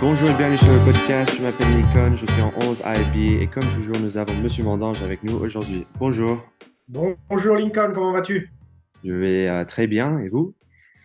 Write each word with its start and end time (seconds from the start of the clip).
Bonjour 0.00 0.30
et 0.30 0.34
bienvenue 0.36 0.58
sur 0.58 0.68
le 0.68 0.84
podcast. 0.92 1.34
Je 1.36 1.42
m'appelle 1.42 1.68
Nikon, 1.74 2.16
je 2.16 2.26
suis 2.26 2.42
en 2.42 2.52
11 2.62 2.82
IB 2.86 3.42
et 3.42 3.46
comme 3.48 3.64
toujours, 3.74 3.98
nous 4.00 4.16
avons 4.16 4.34
Monsieur 4.40 4.62
Mandange 4.64 5.02
avec 5.02 5.22
nous 5.24 5.34
aujourd'hui. 5.36 5.86
Bonjour. 5.98 6.42
Bonjour 6.88 7.56
Lincoln, 7.56 7.92
comment 7.94 8.12
vas-tu? 8.12 8.50
Je 9.04 9.12
vais 9.12 9.48
euh, 9.48 9.64
très 9.64 9.86
bien 9.86 10.18
et 10.20 10.28
vous? 10.28 10.54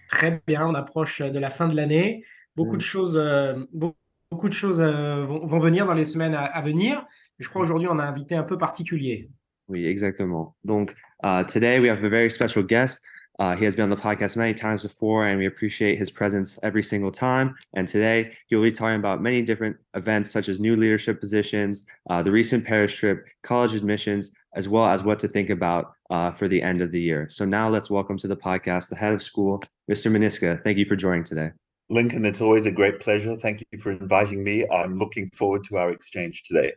Très 0.09 0.41
bien, 0.47 0.67
on 0.67 0.75
approche 0.75 1.21
de 1.21 1.39
la 1.39 1.49
fin 1.49 1.67
de 1.67 1.75
l'année. 1.75 2.23
Beaucoup 2.55 2.73
Mm. 2.75 2.77
de 2.77 2.81
choses, 2.81 3.17
euh, 3.17 3.55
be- 3.73 3.93
beaucoup 4.31 4.47
de 4.49 4.53
choses 4.53 4.81
euh, 4.81 5.25
vont, 5.25 5.45
vont 5.45 5.59
venir 5.59 5.85
dans 5.87 5.93
les 5.93 6.05
semaines 6.05 6.35
à, 6.35 6.43
à 6.43 6.61
venir. 6.61 7.05
Je 7.39 7.49
crois 7.49 7.63
aujourd'hui 7.63 7.87
on 7.89 7.97
a 7.99 8.03
un 8.03 8.07
invité 8.09 8.35
un 8.35 8.43
peu 8.43 8.57
particulier. 8.57 9.29
Oui, 9.69 9.85
exactement. 9.85 10.55
Donc, 10.63 10.93
uh, 11.23 11.43
today 11.47 11.79
we 11.79 11.89
have 11.89 12.03
a 12.03 12.09
very 12.09 12.29
special 12.29 12.63
guest. 12.65 13.03
Uh, 13.43 13.57
he 13.57 13.65
has 13.65 13.75
been 13.75 13.83
on 13.83 13.89
the 13.89 13.95
podcast 13.97 14.37
many 14.37 14.53
times 14.53 14.83
before, 14.83 15.27
and 15.27 15.37
we 15.37 15.47
appreciate 15.47 15.99
his 15.99 16.09
presence 16.09 16.57
every 16.63 16.81
single 16.81 17.11
time. 17.11 17.53
And 17.73 17.85
today 17.85 18.31
he 18.47 18.55
will 18.55 18.63
be 18.63 18.71
talking 18.71 18.95
about 18.95 19.21
many 19.21 19.41
different 19.41 19.75
events, 19.95 20.31
such 20.31 20.47
as 20.47 20.61
new 20.61 20.77
leadership 20.77 21.19
positions, 21.19 21.85
uh, 22.09 22.23
the 22.23 22.31
recent 22.31 22.63
Paris 22.63 22.95
trip, 22.95 23.27
college 23.41 23.75
admissions, 23.75 24.33
as 24.55 24.69
well 24.69 24.85
as 24.85 25.03
what 25.03 25.19
to 25.19 25.27
think 25.27 25.49
about 25.49 25.91
uh, 26.09 26.31
for 26.31 26.47
the 26.47 26.61
end 26.61 26.81
of 26.81 26.93
the 26.93 27.01
year. 27.01 27.27
So 27.29 27.43
now 27.43 27.67
let's 27.67 27.89
welcome 27.89 28.17
to 28.19 28.29
the 28.29 28.37
podcast 28.37 28.87
the 28.87 28.95
head 28.95 29.11
of 29.11 29.21
school, 29.21 29.61
Mr. 29.91 30.09
Maniska. 30.09 30.63
Thank 30.63 30.77
you 30.77 30.85
for 30.85 30.95
joining 30.95 31.25
today. 31.25 31.51
Lincoln, 31.89 32.23
it's 32.23 32.39
always 32.39 32.65
a 32.65 32.71
great 32.71 33.01
pleasure. 33.01 33.35
Thank 33.35 33.61
you 33.73 33.77
for 33.77 33.91
inviting 33.91 34.41
me. 34.41 34.65
I'm 34.69 34.97
looking 34.97 35.29
forward 35.35 35.65
to 35.65 35.79
our 35.79 35.91
exchange 35.91 36.43
today. 36.43 36.71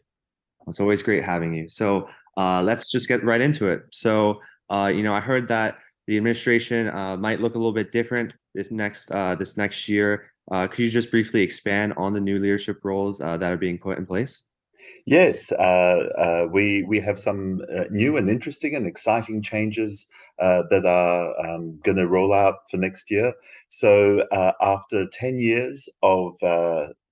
It's 0.66 0.80
always 0.80 1.00
great 1.00 1.22
having 1.22 1.54
you. 1.54 1.68
So 1.68 2.08
uh, 2.36 2.60
let's 2.64 2.90
just 2.90 3.06
get 3.06 3.22
right 3.22 3.40
into 3.40 3.68
it. 3.68 3.82
So, 3.92 4.40
uh, 4.68 4.90
you 4.92 5.04
know, 5.04 5.14
I 5.14 5.20
heard 5.20 5.46
that 5.46 5.78
the 6.06 6.16
administration 6.16 6.88
uh, 6.88 7.16
might 7.16 7.40
look 7.40 7.54
a 7.54 7.58
little 7.58 7.72
bit 7.72 7.92
different 7.92 8.34
this 8.54 8.70
next 8.70 9.10
uh, 9.10 9.34
this 9.34 9.56
next 9.56 9.88
year. 9.88 10.30
Uh, 10.50 10.66
could 10.68 10.80
you 10.80 10.90
just 10.90 11.10
briefly 11.10 11.42
expand 11.42 11.92
on 11.96 12.12
the 12.12 12.20
new 12.20 12.38
leadership 12.38 12.78
roles 12.84 13.20
uh, 13.20 13.36
that 13.36 13.52
are 13.52 13.56
being 13.56 13.78
put 13.78 13.98
in 13.98 14.06
place? 14.06 14.42
Yes, 15.04 15.52
uh, 15.52 15.54
uh, 16.18 16.48
we 16.50 16.82
we 16.84 16.98
have 17.00 17.18
some 17.18 17.60
new 17.90 18.16
and 18.16 18.28
interesting 18.28 18.74
and 18.74 18.86
exciting 18.86 19.40
changes 19.42 20.06
that 20.38 20.84
are 20.84 21.46
um, 21.46 21.78
going 21.84 21.96
to 21.96 22.08
roll 22.08 22.32
out 22.32 22.54
for 22.70 22.76
next 22.76 23.10
year. 23.10 23.32
So 23.68 24.24
after 24.60 25.06
ten 25.12 25.38
years 25.38 25.88
of 26.02 26.34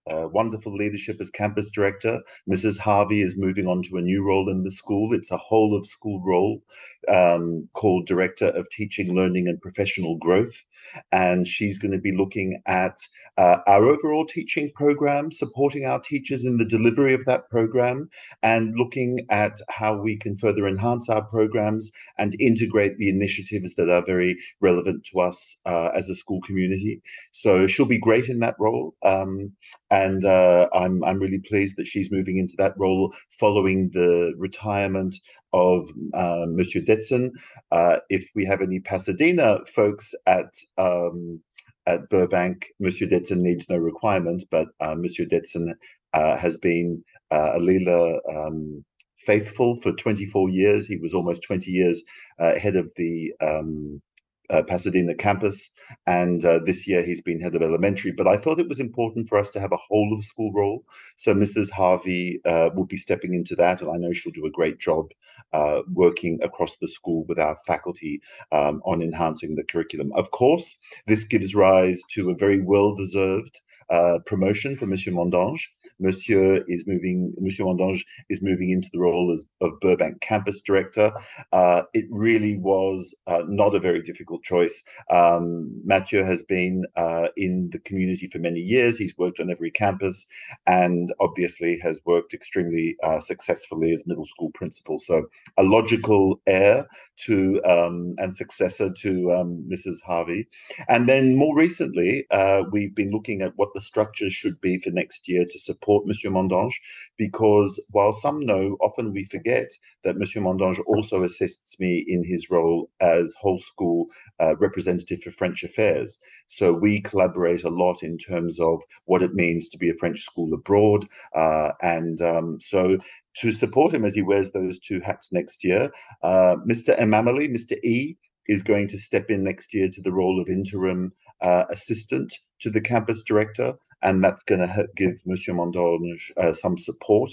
wonderful 0.06 0.74
leadership 0.74 1.16
as 1.20 1.30
campus 1.30 1.70
director, 1.70 2.20
Mrs. 2.50 2.78
Harvey 2.78 3.22
is 3.22 3.36
moving 3.36 3.66
on 3.66 3.82
to 3.82 3.96
a 3.96 4.02
new 4.02 4.22
role 4.22 4.48
in 4.50 4.62
the 4.62 4.70
school. 4.70 5.14
It's 5.14 5.30
a 5.30 5.38
whole 5.38 5.76
of 5.76 5.86
school 5.86 6.22
role 6.24 6.62
um, 7.08 7.68
called 7.74 8.06
Director 8.06 8.48
of 8.48 8.68
Teaching, 8.70 9.14
Learning, 9.14 9.48
and 9.48 9.60
Professional 9.60 10.16
Growth, 10.16 10.64
and 11.12 11.46
she's 11.46 11.78
going 11.78 11.92
to 11.92 11.98
be 11.98 12.16
looking 12.16 12.60
at 12.66 12.98
uh, 13.38 13.58
our 13.66 13.84
overall 13.84 14.26
teaching 14.26 14.70
program, 14.74 15.30
supporting 15.30 15.84
our 15.84 16.00
teachers 16.00 16.44
in 16.44 16.58
the 16.58 16.64
delivery 16.64 17.14
of 17.14 17.24
that 17.24 17.48
program, 17.50 18.08
and 18.42 18.74
looking 18.76 19.26
at 19.30 19.58
how 19.68 19.96
we 19.96 20.16
can 20.16 20.36
further 20.36 20.66
enhance 20.66 21.08
our 21.08 21.22
programs 21.22 21.90
and 22.18 22.36
integrate 22.40 22.98
the 22.98 23.08
initiatives 23.08 23.74
that 23.74 23.88
are 23.88 24.04
very 24.04 24.36
relevant 24.60 25.04
to 25.04 25.20
us 25.20 25.56
uh, 25.66 25.88
as 25.96 26.08
a 26.08 26.14
school 26.14 26.40
community. 26.42 27.02
So 27.32 27.66
she'll 27.66 27.86
be 27.86 27.98
great 27.98 28.28
in 28.28 28.40
that 28.40 28.56
role, 28.58 28.94
um, 29.02 29.52
and 29.94 30.24
uh, 30.24 30.68
I'm 30.74 31.04
I'm 31.04 31.20
really 31.20 31.38
pleased 31.38 31.76
that 31.76 31.86
she's 31.86 32.10
moving 32.10 32.36
into 32.36 32.54
that 32.58 32.74
role 32.76 33.14
following 33.38 33.90
the 33.92 34.34
retirement 34.36 35.14
of 35.52 35.88
uh, 36.12 36.46
Monsieur 36.48 36.80
Detson. 36.80 37.30
Uh, 37.70 37.98
if 38.08 38.28
we 38.34 38.44
have 38.44 38.60
any 38.60 38.80
Pasadena 38.80 39.60
folks 39.72 40.12
at 40.26 40.52
um, 40.78 41.40
at 41.86 42.08
Burbank, 42.10 42.66
Monsieur 42.80 43.06
Detson 43.06 43.38
needs 43.38 43.66
no 43.70 43.76
requirement, 43.76 44.42
but 44.50 44.66
uh, 44.80 44.96
Monsieur 44.96 45.26
Detson 45.26 45.74
uh, 46.12 46.36
has 46.36 46.56
been 46.56 47.04
uh, 47.30 47.52
a 47.54 47.60
Lila 47.60 48.18
um, 48.28 48.84
faithful 49.18 49.76
for 49.80 49.92
24 49.92 50.50
years. 50.50 50.88
He 50.88 50.96
was 50.96 51.14
almost 51.14 51.44
20 51.44 51.70
years 51.70 52.02
head 52.40 52.74
of 52.74 52.90
the 52.96 53.32
um, 53.40 54.02
uh, 54.50 54.62
Pasadena 54.62 55.14
campus, 55.14 55.70
and 56.06 56.44
uh, 56.44 56.60
this 56.64 56.86
year 56.86 57.02
he's 57.02 57.20
been 57.20 57.40
head 57.40 57.54
of 57.54 57.62
elementary. 57.62 58.12
But 58.12 58.26
I 58.26 58.36
thought 58.36 58.58
it 58.58 58.68
was 58.68 58.80
important 58.80 59.28
for 59.28 59.38
us 59.38 59.50
to 59.50 59.60
have 59.60 59.72
a 59.72 59.76
whole 59.76 60.14
of 60.16 60.24
school 60.24 60.52
role. 60.52 60.84
So 61.16 61.34
Mrs. 61.34 61.70
Harvey 61.70 62.40
uh, 62.44 62.70
will 62.74 62.86
be 62.86 62.96
stepping 62.96 63.34
into 63.34 63.54
that, 63.56 63.80
and 63.80 63.90
I 63.90 63.96
know 63.96 64.12
she'll 64.12 64.32
do 64.32 64.46
a 64.46 64.50
great 64.50 64.78
job 64.78 65.10
uh, 65.52 65.80
working 65.92 66.38
across 66.42 66.76
the 66.76 66.88
school 66.88 67.24
with 67.28 67.38
our 67.38 67.56
faculty 67.66 68.20
um, 68.52 68.82
on 68.84 69.02
enhancing 69.02 69.54
the 69.54 69.64
curriculum. 69.64 70.12
Of 70.14 70.30
course, 70.30 70.76
this 71.06 71.24
gives 71.24 71.54
rise 71.54 72.02
to 72.10 72.30
a 72.30 72.34
very 72.34 72.60
well-deserved 72.60 73.60
uh, 73.90 74.18
promotion 74.26 74.76
for 74.76 74.86
Monsieur 74.86 75.12
Mondange. 75.12 75.68
Monsieur 76.00 76.62
is 76.68 76.86
moving. 76.86 77.32
Monsieur 77.38 77.64
Mondange 77.64 78.04
is 78.28 78.42
moving 78.42 78.70
into 78.70 78.88
the 78.92 78.98
role 78.98 79.32
as 79.32 79.46
of 79.60 79.78
Burbank 79.80 80.20
campus 80.20 80.60
director. 80.60 81.12
Uh, 81.52 81.82
it 81.92 82.06
really 82.10 82.56
was 82.58 83.14
uh, 83.26 83.42
not 83.46 83.74
a 83.74 83.80
very 83.80 84.02
difficult 84.02 84.42
choice. 84.42 84.82
Um, 85.10 85.80
Mathieu 85.84 86.24
has 86.24 86.42
been 86.42 86.84
uh, 86.96 87.28
in 87.36 87.70
the 87.72 87.78
community 87.78 88.28
for 88.28 88.38
many 88.38 88.60
years. 88.60 88.98
He's 88.98 89.16
worked 89.16 89.40
on 89.40 89.50
every 89.50 89.70
campus, 89.70 90.26
and 90.66 91.14
obviously 91.20 91.78
has 91.82 92.00
worked 92.04 92.34
extremely 92.34 92.96
uh, 93.02 93.20
successfully 93.20 93.92
as 93.92 94.06
middle 94.06 94.26
school 94.26 94.50
principal. 94.54 94.98
So 94.98 95.26
a 95.56 95.62
logical 95.62 96.40
heir 96.46 96.86
to 97.26 97.62
um, 97.64 98.14
and 98.18 98.34
successor 98.34 98.90
to 98.90 99.32
um, 99.32 99.64
Mrs. 99.72 100.02
Harvey. 100.04 100.48
And 100.88 101.08
then 101.08 101.36
more 101.36 101.56
recently, 101.56 102.26
we've 102.72 102.94
been 102.94 103.10
looking 103.10 103.42
at 103.42 103.52
what 103.56 103.73
the 103.74 103.80
structure 103.80 104.30
should 104.30 104.60
be 104.60 104.78
for 104.78 104.90
next 104.90 105.28
year 105.28 105.44
to 105.48 105.58
support 105.58 106.06
Monsieur 106.06 106.30
Mondange, 106.30 106.74
because 107.18 107.80
while 107.90 108.12
some 108.12 108.40
know, 108.40 108.76
often 108.80 109.12
we 109.12 109.24
forget 109.24 109.70
that 110.04 110.16
Monsieur 110.16 110.40
Mondange 110.40 110.78
also 110.86 111.22
assists 111.22 111.78
me 111.78 112.04
in 112.06 112.24
his 112.24 112.50
role 112.50 112.90
as 113.00 113.34
whole 113.40 113.58
school 113.58 114.06
uh, 114.40 114.56
representative 114.56 115.20
for 115.20 115.30
French 115.30 115.64
affairs. 115.64 116.18
So 116.46 116.72
we 116.72 117.00
collaborate 117.00 117.64
a 117.64 117.70
lot 117.70 118.02
in 118.02 118.18
terms 118.18 118.58
of 118.60 118.82
what 119.04 119.22
it 119.22 119.34
means 119.34 119.68
to 119.70 119.78
be 119.78 119.90
a 119.90 119.94
French 119.94 120.22
school 120.22 120.52
abroad. 120.54 121.06
Uh, 121.34 121.70
and 121.82 122.20
um, 122.22 122.58
so 122.60 122.98
to 123.38 123.52
support 123.52 123.92
him 123.92 124.04
as 124.04 124.14
he 124.14 124.22
wears 124.22 124.50
those 124.50 124.78
two 124.78 125.00
hats 125.00 125.32
next 125.32 125.64
year, 125.64 125.90
uh, 126.22 126.56
Mr. 126.68 126.98
Emamali, 126.98 127.48
Mr. 127.52 127.76
E, 127.82 128.16
is 128.46 128.62
going 128.62 128.88
to 128.88 128.98
step 128.98 129.30
in 129.30 129.42
next 129.42 129.72
year 129.72 129.88
to 129.90 130.02
the 130.02 130.12
role 130.12 130.40
of 130.40 130.48
interim 130.48 131.12
uh, 131.40 131.64
assistant 131.70 132.32
to 132.64 132.70
the 132.70 132.80
campus 132.80 133.22
director, 133.22 133.74
and 134.02 134.24
that's 134.24 134.42
going 134.42 134.60
to 134.60 134.86
give 134.96 135.20
Monsieur 135.26 135.52
Mondange 135.52 136.18
uh, 136.38 136.52
some 136.54 136.78
support. 136.78 137.30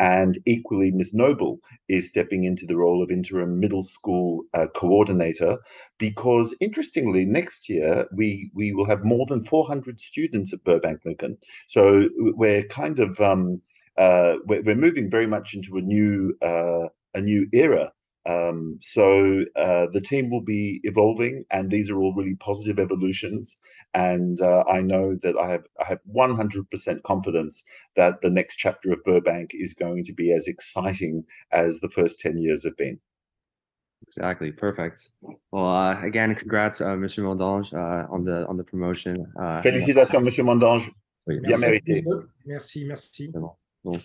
And 0.00 0.38
equally, 0.44 0.90
Ms. 0.90 1.14
Noble 1.14 1.60
is 1.88 2.08
stepping 2.08 2.42
into 2.44 2.66
the 2.66 2.76
role 2.76 3.00
of 3.00 3.10
interim 3.10 3.60
middle 3.60 3.84
school 3.84 4.42
uh, 4.54 4.66
coordinator, 4.74 5.58
because 5.98 6.54
interestingly, 6.60 7.24
next 7.24 7.68
year 7.68 8.06
we 8.12 8.50
we 8.54 8.72
will 8.72 8.86
have 8.86 9.04
more 9.04 9.24
than 9.26 9.44
400 9.44 10.00
students 10.00 10.52
at 10.52 10.64
Burbank 10.64 11.00
Lincoln. 11.04 11.38
So 11.68 12.08
we're 12.18 12.64
kind 12.64 12.98
of 12.98 13.20
um, 13.20 13.62
uh, 13.96 14.34
we're, 14.46 14.62
we're 14.62 14.74
moving 14.74 15.08
very 15.08 15.28
much 15.28 15.54
into 15.54 15.76
a 15.76 15.80
new 15.80 16.36
uh, 16.42 16.88
a 17.14 17.20
new 17.20 17.46
era 17.52 17.92
um, 18.24 18.78
so 18.80 19.44
uh, 19.56 19.86
the 19.92 20.00
team 20.00 20.30
will 20.30 20.42
be 20.42 20.80
evolving, 20.84 21.44
and 21.50 21.70
these 21.70 21.90
are 21.90 21.98
all 21.98 22.14
really 22.14 22.36
positive 22.36 22.78
evolutions. 22.78 23.58
And 23.94 24.40
uh, 24.40 24.64
I 24.68 24.80
know 24.80 25.16
that 25.22 25.36
I 25.36 25.50
have 25.50 25.64
I 25.80 25.84
have 25.84 26.00
100% 26.14 27.02
confidence 27.02 27.64
that 27.96 28.20
the 28.22 28.30
next 28.30 28.56
chapter 28.56 28.92
of 28.92 29.02
Burbank 29.04 29.50
is 29.52 29.74
going 29.74 30.04
to 30.04 30.12
be 30.12 30.32
as 30.32 30.46
exciting 30.46 31.24
as 31.50 31.80
the 31.80 31.90
first 31.90 32.20
10 32.20 32.38
years 32.38 32.64
have 32.64 32.76
been. 32.76 33.00
Exactly, 34.06 34.52
perfect. 34.52 35.10
Well, 35.52 35.66
uh, 35.66 36.00
again, 36.02 36.34
congrats, 36.34 36.80
uh, 36.80 36.96
Monsieur 36.96 37.24
Mondange, 37.24 37.72
uh, 37.72 38.06
on 38.10 38.24
the 38.24 38.46
on 38.46 38.56
the 38.56 38.64
promotion. 38.64 39.26
Uh, 39.38 39.62
Félicitations, 39.62 40.22
Monsieur 40.22 40.44
Mondange. 40.44 40.90
oui, 41.26 41.40
Bien 41.40 41.58
Merci, 41.58 41.64
mérité. 41.64 42.04
merci, 42.44 42.84
merci. 42.84 43.24
Exactement. 43.24 43.58
Donc, 43.84 44.02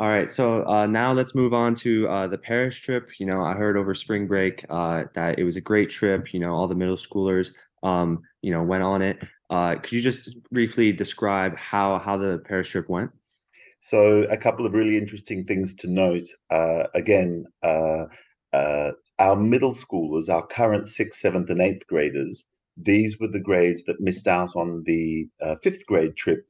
all 0.00 0.08
right, 0.08 0.28
so 0.28 0.66
uh, 0.66 0.86
now 0.86 1.12
let's 1.12 1.36
move 1.36 1.54
on 1.54 1.76
to 1.76 2.08
uh, 2.08 2.26
the 2.26 2.36
Paris 2.36 2.76
trip. 2.76 3.10
You 3.20 3.26
know, 3.26 3.42
I 3.42 3.54
heard 3.54 3.76
over 3.76 3.94
spring 3.94 4.26
break 4.26 4.64
uh, 4.68 5.04
that 5.14 5.38
it 5.38 5.44
was 5.44 5.56
a 5.56 5.60
great 5.60 5.88
trip. 5.88 6.34
You 6.34 6.40
know, 6.40 6.52
all 6.52 6.66
the 6.66 6.74
middle 6.74 6.96
schoolers, 6.96 7.52
um, 7.84 8.20
you 8.42 8.50
know, 8.50 8.60
went 8.60 8.82
on 8.82 9.02
it. 9.02 9.20
Uh, 9.50 9.76
could 9.76 9.92
you 9.92 10.00
just 10.00 10.36
briefly 10.50 10.90
describe 10.90 11.56
how 11.56 12.00
how 12.00 12.16
the 12.16 12.38
Paris 12.38 12.68
trip 12.68 12.88
went? 12.88 13.12
So, 13.78 14.22
a 14.24 14.36
couple 14.36 14.66
of 14.66 14.72
really 14.72 14.98
interesting 14.98 15.44
things 15.44 15.74
to 15.74 15.88
note. 15.88 16.24
Uh, 16.50 16.88
again, 16.96 17.44
uh, 17.62 18.06
our 19.20 19.36
middle 19.36 19.74
schoolers, 19.74 20.28
our 20.28 20.44
current 20.44 20.88
sixth, 20.88 21.20
seventh, 21.20 21.50
and 21.50 21.60
eighth 21.60 21.86
graders, 21.86 22.46
these 22.76 23.20
were 23.20 23.28
the 23.28 23.38
grades 23.38 23.84
that 23.84 24.00
missed 24.00 24.26
out 24.26 24.56
on 24.56 24.82
the 24.86 25.28
fifth 25.62 25.86
grade 25.86 26.16
trip 26.16 26.48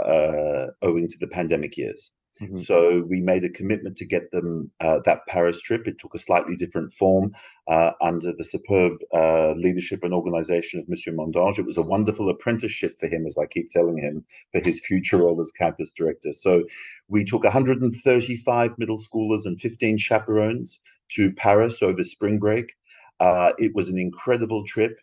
owing 0.00 1.06
to 1.06 1.18
the 1.20 1.28
pandemic 1.28 1.76
years. 1.76 2.10
Mm-hmm. 2.40 2.56
So 2.58 3.04
we 3.08 3.20
made 3.20 3.44
a 3.44 3.48
commitment 3.48 3.96
to 3.96 4.04
get 4.04 4.30
them 4.30 4.70
uh, 4.80 5.00
that 5.04 5.26
Paris 5.26 5.60
trip. 5.60 5.86
It 5.86 5.98
took 5.98 6.14
a 6.14 6.18
slightly 6.18 6.54
different 6.54 6.92
form 6.92 7.32
uh, 7.66 7.92
under 8.00 8.32
the 8.32 8.44
superb 8.44 8.98
uh, 9.12 9.52
leadership 9.52 10.04
and 10.04 10.14
organization 10.14 10.78
of 10.78 10.88
Monsieur 10.88 11.12
Mondange. 11.12 11.58
It 11.58 11.66
was 11.66 11.76
a 11.76 11.82
wonderful 11.82 12.28
apprenticeship 12.28 12.98
for 13.00 13.08
him, 13.08 13.26
as 13.26 13.36
I 13.36 13.46
keep 13.46 13.70
telling 13.70 13.98
him, 13.98 14.24
for 14.52 14.60
his 14.60 14.80
future 14.80 15.18
role 15.18 15.40
as 15.40 15.50
campus 15.50 15.90
director. 15.90 16.32
So 16.32 16.64
we 17.08 17.24
took 17.24 17.42
135 17.42 18.78
middle 18.78 18.98
schoolers 18.98 19.44
and 19.44 19.60
15 19.60 19.98
chaperones 19.98 20.78
to 21.10 21.32
Paris 21.32 21.82
over 21.82 22.04
spring 22.04 22.38
break. 22.38 22.74
Uh, 23.18 23.52
it 23.58 23.74
was 23.74 23.88
an 23.88 23.98
incredible 23.98 24.64
trip. 24.64 25.00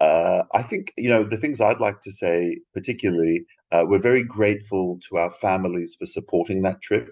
Uh, 0.00 0.44
I 0.54 0.62
think 0.62 0.92
you 0.96 1.08
know 1.08 1.24
the 1.24 1.36
things 1.36 1.60
I'd 1.60 1.80
like 1.80 2.00
to 2.02 2.12
say, 2.12 2.58
particularly, 2.72 3.44
uh, 3.72 3.84
we're 3.86 4.00
very 4.00 4.24
grateful 4.24 4.98
to 5.08 5.16
our 5.16 5.30
families 5.30 5.96
for 5.98 6.06
supporting 6.06 6.62
that 6.62 6.80
trip. 6.82 7.08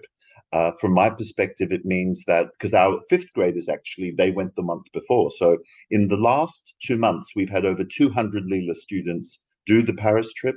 Uh, 0.53 0.71
from 0.79 0.93
my 0.93 1.09
perspective, 1.09 1.71
it 1.71 1.85
means 1.85 2.23
that 2.25 2.47
because 2.53 2.73
our 2.73 2.99
fifth 3.09 3.31
graders 3.33 3.67
actually 3.67 4.11
they 4.17 4.31
went 4.31 4.55
the 4.55 4.61
month 4.61 4.85
before, 4.93 5.29
so 5.31 5.57
in 5.91 6.07
the 6.07 6.15
last 6.15 6.75
two 6.81 6.97
months 6.97 7.31
we've 7.35 7.49
had 7.49 7.65
over 7.65 7.83
200 7.83 8.45
Lila 8.45 8.75
students 8.75 9.39
do 9.67 9.83
the 9.83 9.93
Paris 9.93 10.33
trip. 10.33 10.55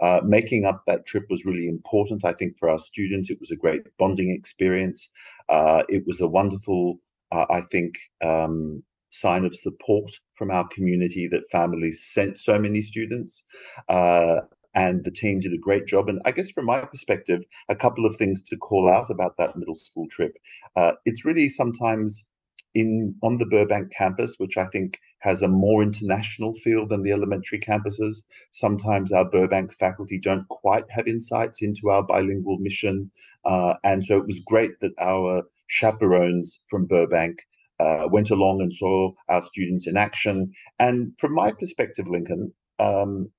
Uh, 0.00 0.20
making 0.24 0.64
up 0.64 0.82
that 0.86 1.04
trip 1.06 1.24
was 1.28 1.44
really 1.44 1.68
important, 1.68 2.24
I 2.24 2.32
think, 2.32 2.56
for 2.58 2.70
our 2.70 2.78
students. 2.78 3.28
It 3.28 3.40
was 3.40 3.50
a 3.50 3.56
great 3.56 3.82
bonding 3.98 4.30
experience. 4.30 5.08
Uh, 5.48 5.82
it 5.88 6.04
was 6.06 6.20
a 6.20 6.28
wonderful, 6.28 6.98
uh, 7.32 7.46
I 7.50 7.62
think, 7.72 7.96
um, 8.22 8.82
sign 9.10 9.44
of 9.44 9.54
support 9.54 10.10
from 10.36 10.50
our 10.50 10.66
community 10.68 11.28
that 11.28 11.50
families 11.50 12.08
sent 12.12 12.38
so 12.38 12.58
many 12.58 12.80
students. 12.80 13.42
Uh, 13.88 14.36
and 14.74 15.04
the 15.04 15.10
team 15.10 15.40
did 15.40 15.52
a 15.52 15.58
great 15.58 15.86
job. 15.86 16.08
And 16.08 16.20
I 16.24 16.32
guess 16.32 16.50
from 16.50 16.66
my 16.66 16.80
perspective, 16.80 17.42
a 17.68 17.76
couple 17.76 18.06
of 18.06 18.16
things 18.16 18.42
to 18.42 18.56
call 18.56 18.88
out 18.88 19.10
about 19.10 19.36
that 19.38 19.56
middle 19.56 19.74
school 19.74 20.06
trip. 20.10 20.36
Uh, 20.76 20.92
it's 21.04 21.24
really 21.24 21.48
sometimes 21.48 22.24
in 22.74 23.14
on 23.22 23.38
the 23.38 23.46
Burbank 23.46 23.92
campus, 23.92 24.36
which 24.38 24.56
I 24.56 24.66
think 24.66 24.98
has 25.20 25.42
a 25.42 25.48
more 25.48 25.82
international 25.82 26.54
feel 26.54 26.86
than 26.86 27.02
the 27.02 27.12
elementary 27.12 27.60
campuses. 27.60 28.24
Sometimes 28.52 29.12
our 29.12 29.28
Burbank 29.28 29.72
faculty 29.74 30.18
don't 30.18 30.48
quite 30.48 30.84
have 30.90 31.06
insights 31.06 31.62
into 31.62 31.90
our 31.90 32.02
bilingual 32.02 32.58
mission. 32.58 33.10
Uh, 33.44 33.74
and 33.84 34.04
so 34.04 34.18
it 34.18 34.26
was 34.26 34.40
great 34.40 34.72
that 34.80 34.92
our 34.98 35.42
chaperones 35.68 36.60
from 36.68 36.86
Burbank 36.86 37.38
uh, 37.78 38.08
went 38.10 38.30
along 38.30 38.60
and 38.60 38.74
saw 38.74 39.12
our 39.28 39.42
students 39.42 39.86
in 39.86 39.96
action. 39.96 40.52
And 40.78 41.12
from 41.18 41.34
my 41.34 41.52
perspective, 41.52 42.08
Lincoln, 42.08 42.52
um, 42.78 43.30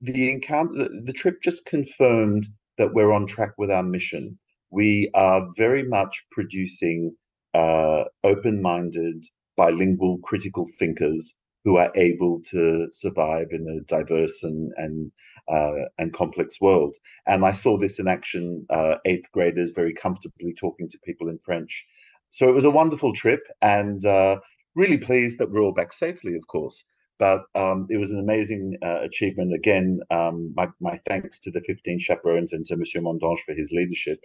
the 0.00 0.30
encounter, 0.30 0.74
the, 0.74 1.02
the 1.04 1.12
trip 1.12 1.42
just 1.42 1.64
confirmed 1.66 2.46
that 2.78 2.94
we're 2.94 3.12
on 3.12 3.26
track 3.26 3.52
with 3.58 3.70
our 3.70 3.82
mission. 3.82 4.38
We 4.70 5.10
are 5.14 5.46
very 5.56 5.82
much 5.82 6.24
producing 6.30 7.14
uh, 7.54 8.04
open-minded, 8.24 9.26
bilingual, 9.56 10.18
critical 10.22 10.66
thinkers 10.78 11.34
who 11.64 11.76
are 11.76 11.92
able 11.94 12.40
to 12.50 12.88
survive 12.92 13.48
in 13.50 13.66
a 13.68 13.84
diverse 13.84 14.42
and 14.42 14.72
and 14.76 15.12
uh, 15.48 15.72
and 15.98 16.12
complex 16.14 16.60
world. 16.60 16.96
And 17.26 17.44
I 17.44 17.52
saw 17.52 17.76
this 17.76 17.98
in 17.98 18.08
action. 18.08 18.64
Uh, 18.70 18.96
eighth 19.04 19.30
graders 19.32 19.72
very 19.72 19.92
comfortably 19.92 20.54
talking 20.54 20.88
to 20.88 20.98
people 21.04 21.28
in 21.28 21.38
French, 21.44 21.84
so 22.30 22.48
it 22.48 22.54
was 22.54 22.64
a 22.64 22.70
wonderful 22.70 23.12
trip 23.12 23.40
and 23.60 24.04
uh, 24.06 24.38
really 24.74 24.98
pleased 24.98 25.38
that 25.38 25.50
we're 25.50 25.60
all 25.60 25.74
back 25.74 25.92
safely, 25.92 26.34
of 26.34 26.46
course. 26.46 26.84
But 27.20 27.42
um, 27.54 27.86
it 27.90 27.98
was 27.98 28.10
an 28.10 28.18
amazing 28.18 28.78
uh, 28.82 29.00
achievement. 29.02 29.54
Again, 29.54 30.00
um, 30.10 30.54
my, 30.56 30.68
my 30.80 30.98
thanks 31.06 31.38
to 31.40 31.50
the 31.50 31.60
15 31.60 32.00
chaperones 32.00 32.54
and 32.54 32.64
to 32.66 32.76
Monsieur 32.76 33.02
Mondange 33.02 33.40
for 33.44 33.54
his 33.54 33.70
leadership. 33.70 34.20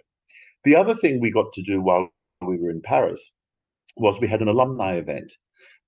The 0.64 0.76
other 0.76 0.94
thing 0.94 1.20
we 1.20 1.30
got 1.30 1.52
to 1.52 1.62
do 1.62 1.82
while 1.82 2.08
we 2.40 2.56
were 2.56 2.70
in 2.70 2.80
Paris 2.80 3.32
was 3.98 4.18
we 4.18 4.28
had 4.28 4.40
an 4.40 4.48
alumni 4.48 4.94
event 4.94 5.30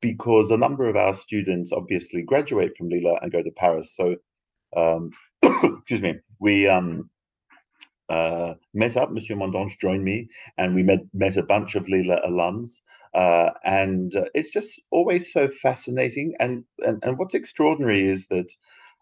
because 0.03 0.51
a 0.51 0.59
number 0.59 0.87
of 0.87 0.97
our 0.97 1.15
students 1.15 1.73
obviously 1.73 2.23
graduate 2.23 2.77
from 2.77 2.91
Lila 2.91 3.19
and 3.23 3.33
go 3.33 3.43
to 3.43 3.51
Paris. 3.53 3.97
So, 3.97 4.17
um, 4.77 5.11
excuse 5.43 6.03
me, 6.03 6.17
we 6.41 6.69
um, 6.69 7.09
uh, 8.09 8.55
met 8.75 8.97
up. 8.97 9.11
Monsieur 9.11 9.37
Mondange 9.37 9.79
joined 9.81 10.05
me, 10.05 10.29
and 10.57 10.75
we 10.75 10.83
met 10.83 11.01
met 11.13 11.37
a 11.37 11.43
bunch 11.43 11.75
of 11.75 11.89
Lila 11.89 12.21
alums. 12.27 12.81
Uh, 13.15 13.51
and 13.65 14.15
uh, 14.15 14.27
it's 14.35 14.51
just 14.51 14.81
always 14.91 15.33
so 15.33 15.49
fascinating. 15.49 16.35
And, 16.41 16.65
and 16.81 17.03
and 17.05 17.19
what's 17.19 17.35
extraordinary 17.35 18.07
is 18.07 18.27
that 18.29 18.51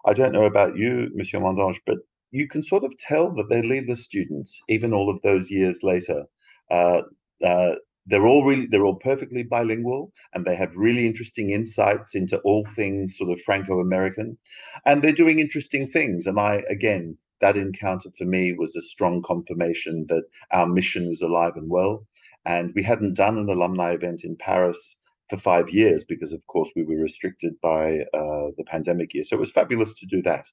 I 0.06 0.12
don't 0.12 0.32
know 0.32 0.44
about 0.44 0.76
you, 0.76 1.10
Monsieur 1.14 1.40
Mondange, 1.40 1.80
but 1.86 1.98
you 2.30 2.48
can 2.48 2.62
sort 2.62 2.84
of 2.84 2.96
tell 2.98 3.34
that 3.34 3.48
they're 3.48 3.62
Lila 3.62 3.96
students, 3.96 4.60
even 4.68 4.92
all 4.92 5.10
of 5.10 5.22
those 5.22 5.50
years 5.50 5.80
later. 5.82 6.24
Uh, 6.70 7.02
uh, 7.44 7.74
they're 8.06 8.26
all 8.26 8.44
really 8.44 8.66
they're 8.66 8.84
all 8.84 8.96
perfectly 8.96 9.42
bilingual 9.42 10.12
and 10.32 10.44
they 10.44 10.54
have 10.54 10.70
really 10.76 11.06
interesting 11.06 11.50
insights 11.50 12.14
into 12.14 12.38
all 12.38 12.64
things 12.64 13.16
sort 13.18 13.30
of 13.30 13.40
franco-american 13.42 14.38
and 14.84 15.02
they're 15.02 15.12
doing 15.12 15.38
interesting 15.38 15.88
things 15.88 16.26
and 16.26 16.38
i 16.38 16.62
again 16.70 17.16
that 17.40 17.56
encounter 17.56 18.10
for 18.16 18.24
me 18.24 18.52
was 18.52 18.76
a 18.76 18.82
strong 18.82 19.22
confirmation 19.22 20.06
that 20.08 20.24
our 20.52 20.66
mission 20.66 21.08
is 21.08 21.22
alive 21.22 21.52
and 21.56 21.70
well. 21.70 22.06
And 22.44 22.72
we 22.74 22.82
hadn't 22.82 23.14
done 23.14 23.38
an 23.38 23.48
alumni 23.48 23.92
event 23.92 24.22
in 24.24 24.36
Paris 24.36 24.96
for 25.28 25.36
five 25.36 25.68
years 25.70 26.04
because, 26.04 26.32
of 26.32 26.46
course, 26.46 26.70
we 26.76 26.84
were 26.84 26.96
restricted 26.96 27.54
by 27.60 28.00
uh, 28.14 28.50
the 28.56 28.64
pandemic 28.66 29.12
year. 29.14 29.24
So 29.24 29.36
it 29.36 29.40
was 29.40 29.50
fabulous 29.50 29.92
to 29.94 30.06
do 30.06 30.22
that. 30.22 30.46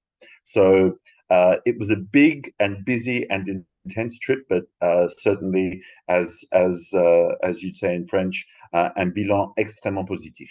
So 0.44 0.98
uh, 1.30 1.58
it 1.66 1.78
was 1.78 1.92
a 1.92 1.96
big 1.96 2.54
and 2.60 2.84
busy 2.84 3.30
and 3.30 3.66
intense 3.86 4.18
trip, 4.20 4.46
but 4.50 4.64
uh, 4.82 5.08
certainly, 5.10 5.82
as 6.10 6.44
as 6.52 6.92
uh, 6.96 7.36
as 7.44 7.62
you'd 7.62 7.78
say 7.78 7.94
in 7.94 8.08
French, 8.08 8.46
uh, 8.74 8.90
un 8.98 9.12
bilan 9.12 9.54
extrêmement 9.58 10.08
positif. 10.08 10.50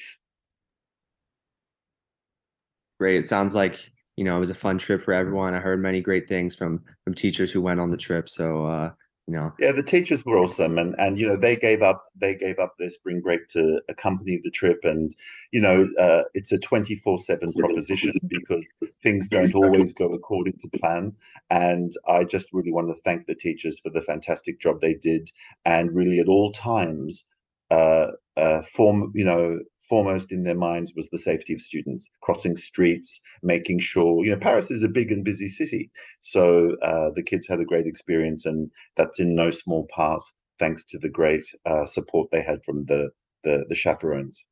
Great. 2.99 3.19
It 3.19 3.28
sounds 3.28 3.55
like 3.55 3.78
you 4.17 4.25
know, 4.25 4.37
it 4.37 4.41
was 4.41 4.50
a 4.50 4.55
fun 4.55 4.79
trip 4.79 5.03
for 5.03 5.14
everyone. 5.14 5.55
I 5.55 5.61
heard 5.61 5.81
many 5.81 6.00
great 6.00 6.29
things 6.29 6.55
from 6.55 6.82
from 7.05 7.14
teachers 7.14 7.53
who 7.53 7.61
went 7.61 7.81
on 7.81 7.91
the 7.91 7.97
trip. 7.97 8.29
So 8.29 8.67
uh, 8.67 8.91
you 9.26 9.35
know. 9.35 9.53
Yeah, 9.59 9.73
the 9.73 9.82
teachers 9.82 10.25
were 10.25 10.38
awesome 10.38 10.79
and 10.79 10.94
and 10.99 11.19
you 11.19 11.26
know, 11.26 11.37
they 11.37 11.56
gave 11.56 11.82
up 11.82 12.05
they 12.20 12.35
gave 12.35 12.59
up 12.59 12.75
their 12.79 12.91
spring 12.91 13.20
break 13.20 13.49
to 13.49 13.81
accompany 13.88 14.41
the 14.43 14.50
trip 14.50 14.81
and 14.82 15.14
you 15.53 15.61
know, 15.61 15.88
uh, 15.99 16.23
it's 16.35 16.53
a 16.53 16.59
24/7 16.59 17.59
proposition 17.59 18.12
because 18.29 18.69
things 19.03 19.29
don't 19.29 19.55
always 19.55 19.93
go 19.93 20.06
according 20.09 20.59
to 20.59 20.79
plan 20.79 21.12
and 21.50 21.93
I 22.09 22.25
just 22.25 22.53
really 22.53 22.73
want 22.73 22.88
to 22.88 23.00
thank 23.05 23.26
the 23.26 23.35
teachers 23.35 23.79
for 23.79 23.91
the 23.91 24.03
fantastic 24.03 24.61
job 24.61 24.81
they 24.81 24.94
did 24.94 25.31
and 25.64 25.94
really 25.94 26.19
at 26.19 26.29
all 26.29 26.53
times 26.53 27.25
uh, 27.70 28.09
uh, 28.37 28.62
form, 28.75 29.12
you 29.14 29.25
know, 29.25 29.59
foremost 29.92 30.32
in 30.32 30.42
their 30.42 30.54
minds 30.54 30.94
was 30.96 31.11
the 31.11 31.18
safety 31.18 31.52
of 31.52 31.61
students 31.61 32.08
crossing 32.22 32.56
streets 32.56 33.20
making 33.42 33.78
sure 33.78 34.25
you 34.25 34.30
know 34.30 34.38
paris 34.38 34.70
is 34.70 34.82
a 34.82 34.88
big 34.88 35.12
and 35.12 35.22
busy 35.22 35.49
city. 35.49 35.90
So 36.20 36.76
uh, 36.82 37.11
the 37.14 37.22
kids 37.22 37.46
had 37.46 37.61
a 37.61 37.66
great 37.66 37.87
experience 37.87 38.46
and 38.46 38.70
that's 38.96 39.20
in 39.20 39.34
no 39.34 39.50
small 39.50 39.87
part 39.94 40.22
thanks 40.58 40.82
to 40.87 40.99
the 40.99 41.11
great 41.11 41.44
uh, 41.66 41.84
support 41.84 42.30
they 42.32 42.40
had 42.40 42.64
from 42.64 42.87
the, 42.87 43.11
the 43.44 43.66
the, 43.68 43.75
chaperones. 43.75 44.42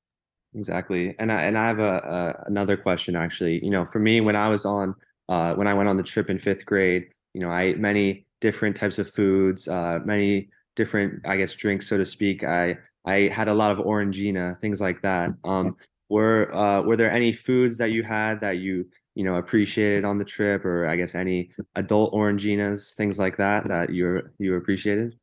Exactly. 0.55 1.15
And 1.19 1.33
i 1.33 1.41
and 1.41 1.57
i 1.57 1.67
have 1.67 1.79
a, 1.79 1.95
a, 2.17 2.45
another 2.47 2.77
question 2.77 3.17
actually. 3.17 3.65
You 3.65 3.71
know 3.71 3.87
for 3.87 3.99
me 3.99 4.21
when 4.21 4.37
i 4.37 4.49
was 4.55 4.67
on 4.67 4.95
uh, 5.31 5.55
when 5.55 5.67
i 5.67 5.73
went 5.73 5.89
on 5.89 5.97
the 5.97 6.09
trip 6.13 6.29
in 6.29 6.39
fifth 6.39 6.67
grade 6.67 7.05
you 7.33 7.41
know 7.41 7.51
i 7.51 7.63
ate 7.63 7.79
many 7.79 8.27
different 8.43 8.77
types 8.77 8.99
of 8.99 9.09
foods 9.09 9.69
uh, 9.69 10.01
many 10.05 10.51
different 10.77 11.23
i 11.25 11.39
guess 11.39 11.55
drinks 11.55 11.89
so 11.89 11.97
to 11.97 12.05
speak. 12.05 12.45
I 12.45 12.77
I 13.05 13.29
had 13.29 13.49
a 13.49 13.55
lot 13.55 13.73
of 13.73 13.79
orangina, 13.79 14.59
things 14.61 14.81
like 14.81 15.03
that. 15.03 15.31
Um, 15.45 15.77
were 16.09 16.53
uh, 16.55 16.83
were 16.83 16.97
there 16.97 17.11
any 17.11 17.33
foods 17.33 17.79
that 17.79 17.91
you 17.91 18.03
had 18.03 18.41
that 18.41 18.59
you 18.59 18.87
you 19.15 19.25
know 19.25 19.37
appreciated 19.37 20.05
on 20.05 20.19
the 20.19 20.25
trip, 20.25 20.65
or 20.65 20.87
I 20.87 20.97
guess 20.97 21.15
any 21.15 21.51
adult 21.77 22.13
oranginas, 22.13 22.95
things 22.95 23.19
like 23.19 23.37
that 23.39 23.69
that 23.69 23.91
you 23.91 24.23
you 24.39 24.57
appreciated? 24.57 25.15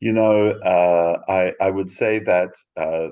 You 0.00 0.12
know, 0.12 0.50
uh, 0.50 1.20
I 1.28 1.52
I 1.60 1.70
would 1.70 1.90
say 1.90 2.18
that 2.20 2.50
uh, 2.76 3.08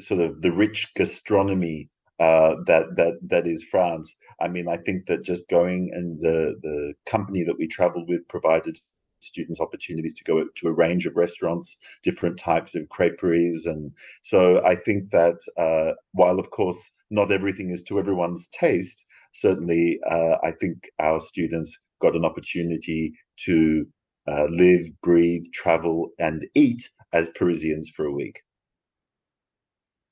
sort 0.00 0.20
of 0.20 0.42
the 0.42 0.52
rich 0.52 0.88
gastronomy 0.96 1.88
uh, 2.20 2.56
that 2.66 2.96
that 2.96 3.18
that 3.22 3.46
is 3.46 3.64
France. 3.64 4.14
I 4.40 4.48
mean, 4.48 4.68
I 4.68 4.76
think 4.78 5.06
that 5.06 5.22
just 5.22 5.48
going 5.48 5.90
and 5.94 6.20
the 6.20 6.56
the 6.62 6.94
company 7.06 7.44
that 7.44 7.56
we 7.58 7.66
traveled 7.68 8.08
with 8.08 8.26
provided 8.28 8.76
students 9.24 9.60
opportunities 9.60 10.14
to 10.14 10.24
go 10.24 10.44
to 10.56 10.68
a 10.68 10.72
range 10.72 11.06
of 11.06 11.16
restaurants, 11.16 11.76
different 12.02 12.38
types 12.38 12.74
of 12.74 12.88
creperies. 12.88 13.66
And 13.66 13.92
so 14.22 14.64
I 14.64 14.76
think 14.76 15.10
that 15.10 15.38
uh, 15.58 15.92
while, 16.12 16.38
of 16.38 16.50
course, 16.50 16.90
not 17.10 17.32
everything 17.32 17.70
is 17.70 17.82
to 17.84 17.98
everyone's 17.98 18.48
taste, 18.48 19.04
certainly 19.32 19.98
uh, 20.10 20.36
I 20.42 20.52
think 20.60 20.90
our 20.98 21.20
students 21.20 21.78
got 22.00 22.16
an 22.16 22.24
opportunity 22.24 23.12
to 23.44 23.86
uh, 24.26 24.46
live, 24.50 24.86
breathe, 25.02 25.44
travel, 25.52 26.10
and 26.18 26.46
eat 26.54 26.90
as 27.12 27.28
Parisians 27.30 27.90
for 27.94 28.06
a 28.06 28.12
week. 28.12 28.40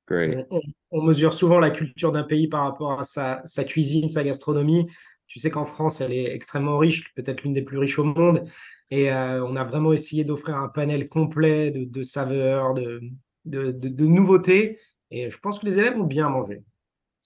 Great. 0.06 0.36
On, 0.50 0.60
on, 0.90 1.02
mesure 1.04 1.32
souvent 1.32 1.60
la 1.60 1.70
culture 1.70 2.12
d'un 2.12 2.24
pays 2.24 2.48
par 2.48 2.64
rapport 2.64 2.98
à 2.98 3.04
sa, 3.04 3.40
sa 3.44 3.64
cuisine, 3.64 4.10
sa 4.10 4.24
gastronomie. 4.24 4.86
Tu 5.32 5.38
sais 5.38 5.50
qu'en 5.50 5.64
France, 5.64 6.02
elle 6.02 6.12
est 6.12 6.34
extrêmement 6.34 6.76
riche, 6.76 7.14
peut-être 7.14 7.42
l'une 7.42 7.54
des 7.54 7.62
plus 7.62 7.78
riches 7.78 7.98
au 7.98 8.04
monde. 8.04 8.44
Et 8.90 9.10
on 9.10 9.56
a 9.56 9.64
vraiment 9.64 9.94
essayé 9.94 10.24
d'offrir 10.24 10.58
un 10.58 10.68
panel 10.68 11.08
complet 11.08 11.70
de, 11.70 12.02
saveurs, 12.02 12.74
de, 12.74 13.00
de, 13.46 14.04
nouveautés. 14.04 14.78
Et 15.10 15.30
je 15.30 15.38
pense 15.38 15.58
que 15.58 15.64
les 15.64 15.78
élèves 15.78 15.98
ont 15.98 16.04
bien 16.04 16.28
mangé. 16.28 16.62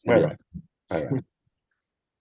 Ouais, 0.06 0.22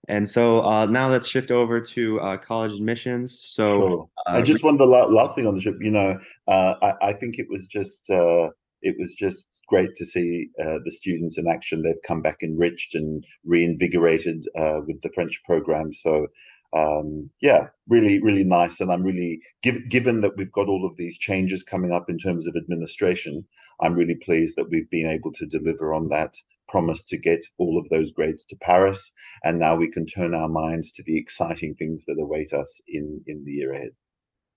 And 0.08 0.26
so 0.26 0.62
uh, 0.62 0.86
now 0.86 1.08
let's 1.08 1.26
shift 1.26 1.50
over 1.50 1.80
to 1.80 2.20
uh, 2.20 2.36
college 2.36 2.72
admissions. 2.72 3.40
So 3.40 3.78
sure. 3.78 4.08
uh, 4.26 4.38
I 4.38 4.42
just 4.42 4.62
want 4.62 4.78
the 4.78 4.86
last 4.86 5.34
thing 5.34 5.46
on 5.46 5.54
the 5.54 5.60
trip. 5.60 5.76
You 5.80 5.90
know, 5.90 6.18
uh, 6.46 6.74
I, 6.80 7.08
I, 7.08 7.12
think 7.12 7.40
it 7.40 7.48
was 7.50 7.66
just 7.66 8.08
uh, 8.08 8.50
it 8.86 8.94
was 8.98 9.14
just 9.14 9.46
great 9.68 9.94
to 9.96 10.04
see 10.04 10.48
uh, 10.62 10.78
the 10.84 10.90
students 10.90 11.36
in 11.38 11.48
action. 11.48 11.82
They've 11.82 12.06
come 12.06 12.22
back 12.22 12.38
enriched 12.42 12.94
and 12.94 13.24
reinvigorated 13.44 14.46
with 14.86 15.02
the 15.02 15.10
French 15.14 15.42
program. 15.44 15.92
So 15.92 16.28
um, 16.76 17.30
yeah, 17.40 17.68
really, 17.88 18.20
really 18.22 18.44
nice. 18.44 18.80
And 18.80 18.90
I'm 18.90 19.02
really 19.02 19.40
give, 19.62 19.88
given 19.88 20.20
that 20.20 20.36
we've 20.36 20.52
got 20.52 20.68
all 20.68 20.86
of 20.86 20.96
these 20.96 21.18
changes 21.18 21.62
coming 21.62 21.92
up 21.92 22.08
in 22.08 22.18
terms 22.18 22.46
of 22.46 22.56
administration, 22.56 23.44
I'm 23.80 23.94
really 23.94 24.16
pleased 24.16 24.54
that 24.56 24.68
we've 24.70 24.90
been 24.90 25.08
able 25.08 25.32
to 25.32 25.46
deliver 25.46 25.94
on 25.94 26.08
that 26.08 26.34
promise 26.68 27.02
to 27.04 27.16
get 27.16 27.44
all 27.58 27.78
of 27.78 27.88
those 27.88 28.10
grades 28.10 28.44
to 28.46 28.56
Paris. 28.56 29.12
And 29.44 29.58
now 29.58 29.76
we 29.76 29.90
can 29.90 30.06
turn 30.06 30.34
our 30.34 30.48
minds 30.48 30.90
to 30.92 31.02
the 31.04 31.18
exciting 31.18 31.74
things 31.74 32.04
that 32.06 32.20
await 32.20 32.52
us 32.52 32.80
in 32.88 33.22
in 33.26 33.44
the 33.44 33.52
year 33.52 33.72
ahead. 33.72 33.92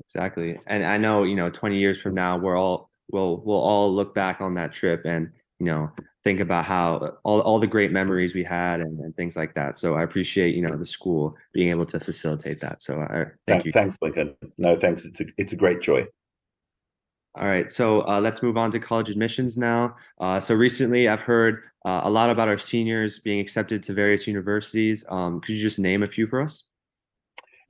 Exactly. 0.06 0.58
And 0.66 0.86
I 0.86 0.98
know, 0.98 1.24
you 1.24 1.36
know, 1.36 1.50
20 1.50 1.78
years 1.78 2.02
from 2.02 2.16
now, 2.16 2.38
we're 2.38 2.58
all 2.58 2.89
we'll 3.12 3.38
we'll 3.46 3.60
all 3.60 3.94
look 3.94 4.14
back 4.14 4.42
on 4.42 4.54
that 4.56 4.72
trip 4.72 5.02
and 5.06 5.32
you 5.60 5.66
know 5.66 5.92
think 6.24 6.40
about 6.40 6.66
how 6.66 7.18
all, 7.24 7.40
all 7.42 7.60
the 7.60 7.68
great 7.68 7.92
memories 7.92 8.34
we 8.34 8.44
had 8.44 8.82
and, 8.82 9.00
and 9.00 9.16
things 9.16 9.36
like 9.38 9.54
that. 9.56 9.78
So 9.78 9.96
i 9.96 10.04
appreciate 10.04 10.56
you 10.56 10.62
know 10.62 10.76
the 10.76 10.86
school 10.86 11.36
being 11.54 11.70
able 11.70 11.86
to 11.88 12.00
facilitate 12.00 12.62
that. 12.62 12.82
So 12.82 13.00
i 13.00 13.26
thank 13.48 13.66
you. 13.66 13.72
thanks 13.72 13.98
lincoln. 14.02 14.36
No 14.58 14.78
thanks. 14.78 15.06
It's 15.06 15.22
a, 15.22 15.26
it's 15.38 15.54
a 15.54 15.58
great 15.58 15.82
joy. 15.82 16.08
All 17.36 17.48
right, 17.48 17.70
so 17.70 18.02
uh, 18.08 18.20
let's 18.20 18.42
move 18.42 18.58
on 18.58 18.72
to 18.72 18.80
college 18.80 19.10
admissions 19.10 19.56
now. 19.56 19.96
Uh, 20.20 20.40
so 20.40 20.56
recently, 20.56 21.08
I've 21.08 21.20
heard 21.20 21.64
uh, 21.86 22.02
a 22.04 22.10
lot 22.10 22.32
about 22.32 22.48
our 22.48 22.58
seniors 22.58 23.20
being 23.20 23.40
accepted 23.40 23.84
to 23.84 23.94
various 23.94 24.26
universities. 24.26 25.06
Um, 25.10 25.40
could 25.40 25.54
you 25.54 25.62
just 25.62 25.78
name 25.78 26.02
a 26.02 26.08
few 26.08 26.26
for 26.26 26.42
us? 26.42 26.66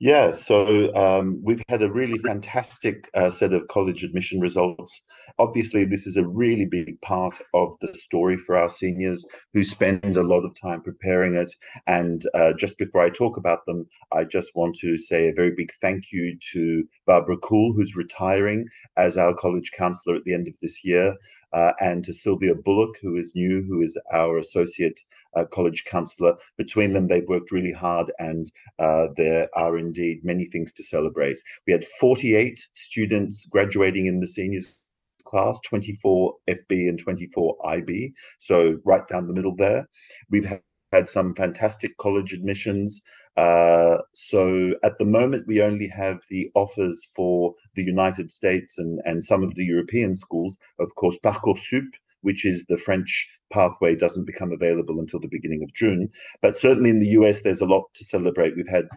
Yeah, 0.02 0.32
so 0.32 0.94
um, 0.94 1.42
we've 1.44 1.62
had 1.68 1.82
a 1.82 1.92
really 1.92 2.16
fantastic 2.20 3.10
uh, 3.12 3.28
set 3.28 3.52
of 3.52 3.68
college 3.68 4.02
admission 4.02 4.40
results. 4.40 5.02
Obviously, 5.38 5.84
this 5.84 6.06
is 6.06 6.16
a 6.16 6.26
really 6.26 6.64
big 6.64 6.98
part 7.02 7.38
of 7.52 7.74
the 7.82 7.92
story 7.92 8.38
for 8.38 8.56
our 8.56 8.70
seniors 8.70 9.26
who 9.52 9.62
spend 9.62 10.16
a 10.16 10.22
lot 10.22 10.46
of 10.46 10.58
time 10.58 10.80
preparing 10.80 11.34
it. 11.34 11.52
And 11.86 12.22
uh, 12.32 12.54
just 12.54 12.78
before 12.78 13.02
I 13.02 13.10
talk 13.10 13.36
about 13.36 13.66
them, 13.66 13.86
I 14.10 14.24
just 14.24 14.52
want 14.54 14.74
to 14.76 14.96
say 14.96 15.28
a 15.28 15.34
very 15.34 15.52
big 15.54 15.68
thank 15.82 16.04
you 16.12 16.34
to 16.54 16.82
Barbara 17.06 17.36
Cool, 17.36 17.74
who's 17.74 17.94
retiring 17.94 18.64
as 18.96 19.18
our 19.18 19.34
college 19.34 19.70
counselor 19.76 20.16
at 20.16 20.24
the 20.24 20.32
end 20.32 20.48
of 20.48 20.54
this 20.62 20.82
year 20.82 21.14
uh, 21.52 21.72
and 21.80 22.04
to 22.04 22.12
Sylvia 22.12 22.54
Bullock, 22.54 22.96
who 23.02 23.16
is 23.16 23.34
new, 23.34 23.62
who 23.62 23.82
is 23.82 23.98
our 24.12 24.38
associate 24.38 25.00
uh, 25.36 25.44
college 25.44 25.84
counselor. 25.84 26.36
Between 26.56 26.92
them, 26.92 27.08
they've 27.08 27.28
worked 27.28 27.52
really 27.52 27.72
hard, 27.72 28.12
and 28.18 28.50
uh, 28.78 29.08
there 29.16 29.48
are 29.54 29.78
indeed 29.78 30.24
many 30.24 30.46
things 30.46 30.72
to 30.74 30.84
celebrate. 30.84 31.40
We 31.66 31.72
had 31.72 31.84
48 32.00 32.60
students 32.72 33.46
graduating 33.46 34.06
in 34.06 34.20
the 34.20 34.26
seniors 34.26 34.80
class 35.26 35.60
24 35.68 36.34
FB 36.48 36.88
and 36.88 36.98
24 36.98 37.56
IB, 37.66 38.12
so 38.38 38.78
right 38.84 39.06
down 39.08 39.26
the 39.26 39.34
middle 39.34 39.54
there. 39.54 39.88
We've 40.30 40.44
had 40.44 40.62
had 40.92 41.08
some 41.08 41.34
fantastic 41.34 41.96
college 41.98 42.32
admissions. 42.32 43.00
Uh, 43.36 43.98
so 44.12 44.72
at 44.82 44.98
the 44.98 45.04
moment, 45.04 45.46
we 45.46 45.62
only 45.62 45.88
have 45.88 46.18
the 46.30 46.50
offers 46.54 47.08
for 47.14 47.54
the 47.74 47.82
United 47.82 48.30
States 48.30 48.78
and, 48.78 49.00
and 49.04 49.24
some 49.24 49.42
of 49.42 49.54
the 49.54 49.64
European 49.64 50.14
schools. 50.14 50.56
Of 50.78 50.94
course, 50.96 51.16
Parcoursup, 51.24 51.88
which 52.22 52.44
is 52.44 52.64
the 52.68 52.76
French 52.76 53.28
pathway, 53.52 53.94
doesn't 53.94 54.26
become 54.26 54.52
available 54.52 54.98
until 54.98 55.20
the 55.20 55.28
beginning 55.28 55.62
of 55.62 55.72
June. 55.74 56.08
But 56.42 56.56
certainly 56.56 56.90
in 56.90 57.00
the 57.00 57.14
US, 57.20 57.42
there's 57.42 57.60
a 57.60 57.66
lot 57.66 57.84
to 57.94 58.04
celebrate. 58.04 58.56
We've 58.56 58.68
had 58.68 58.88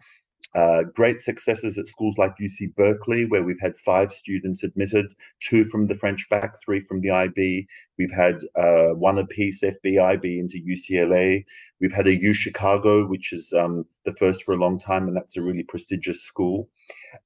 uh, 0.55 0.83
great 0.95 1.19
successes 1.19 1.77
at 1.77 1.87
schools 1.87 2.17
like 2.17 2.37
UC 2.37 2.75
Berkeley, 2.75 3.25
where 3.25 3.43
we've 3.43 3.59
had 3.59 3.77
five 3.77 4.11
students 4.11 4.63
admitted, 4.63 5.13
two 5.39 5.65
from 5.65 5.87
the 5.87 5.95
French 5.95 6.27
bac, 6.29 6.55
three 6.63 6.81
from 6.81 7.01
the 7.01 7.09
IB. 7.09 7.67
We've 7.97 8.11
had 8.11 8.41
uh, 8.55 8.89
one 8.89 9.17
apiece 9.17 9.61
FBIB 9.63 10.39
into 10.39 10.59
UCLA. 10.59 11.43
We've 11.81 11.91
had 11.91 12.07
a 12.07 12.21
U 12.21 12.33
Chicago, 12.33 13.07
which 13.07 13.33
is 13.33 13.51
um, 13.53 13.85
the 14.05 14.13
first 14.13 14.43
for 14.43 14.53
a 14.53 14.57
long 14.57 14.77
time, 14.77 15.07
and 15.07 15.17
that's 15.17 15.37
a 15.37 15.41
really 15.41 15.63
prestigious 15.63 16.21
school. 16.21 16.69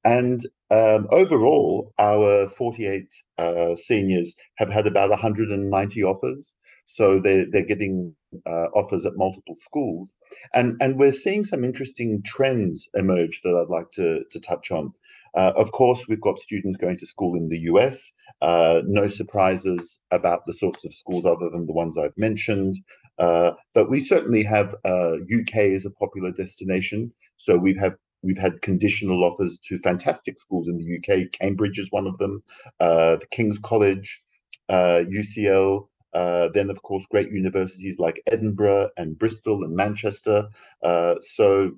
And 0.03 0.41
um, 0.71 1.07
overall, 1.11 1.93
our 1.99 2.49
48 2.49 3.07
uh, 3.37 3.75
seniors 3.75 4.33
have 4.55 4.69
had 4.69 4.87
about 4.87 5.09
190 5.09 6.03
offers. 6.03 6.53
So 6.87 7.19
they're, 7.21 7.45
they're 7.51 7.65
getting 7.65 8.15
uh, 8.45 8.67
offers 8.73 9.05
at 9.05 9.17
multiple 9.17 9.55
schools. 9.55 10.13
And, 10.53 10.77
and 10.81 10.97
we're 10.97 11.11
seeing 11.11 11.43
some 11.43 11.63
interesting 11.63 12.23
trends 12.25 12.87
emerge 12.95 13.41
that 13.43 13.55
I'd 13.55 13.71
like 13.71 13.91
to, 13.91 14.23
to 14.31 14.39
touch 14.39 14.71
on. 14.71 14.93
Uh, 15.35 15.51
of 15.55 15.71
course, 15.73 16.05
we've 16.07 16.21
got 16.21 16.39
students 16.39 16.77
going 16.77 16.97
to 16.97 17.05
school 17.05 17.35
in 17.35 17.49
the 17.49 17.59
US. 17.71 18.11
Uh, 18.41 18.81
no 18.85 19.09
surprises 19.09 19.99
about 20.11 20.41
the 20.47 20.53
sorts 20.53 20.85
of 20.85 20.93
schools 20.93 21.25
other 21.25 21.49
than 21.51 21.67
the 21.67 21.73
ones 21.73 21.97
I've 21.97 22.17
mentioned. 22.17 22.77
Uh, 23.19 23.51
but 23.73 23.89
we 23.89 23.99
certainly 23.99 24.43
have 24.43 24.75
UK 24.85 25.55
uh, 25.55 25.75
as 25.75 25.85
a 25.85 25.91
popular 25.91 26.31
destination. 26.31 27.11
So 27.35 27.57
we 27.57 27.75
have 27.79 27.95
we've 28.23 28.37
had 28.37 28.61
conditional 28.61 29.23
offers 29.25 29.59
to 29.67 29.77
fantastic 29.79 30.39
schools 30.39 30.67
in 30.67 30.77
the 30.77 30.97
UK. 30.97 31.31
Cambridge 31.33 31.79
is 31.79 31.91
one 31.91 32.07
of 32.07 32.17
them. 32.17 32.41
Uh, 32.79 33.17
the 33.17 33.27
King's 33.29 33.59
College, 33.59 34.21
UCL, 34.71 35.87
uh, 36.13 36.49
then, 36.53 36.69
of 36.69 36.81
course, 36.81 37.05
great 37.09 37.31
universities 37.31 37.99
like 37.99 38.21
Edinburgh 38.27 38.89
and 38.97 39.17
Bristol 39.17 39.63
and 39.63 39.75
Manchester. 39.75 40.47
Uh, 40.83 41.15
so, 41.21 41.71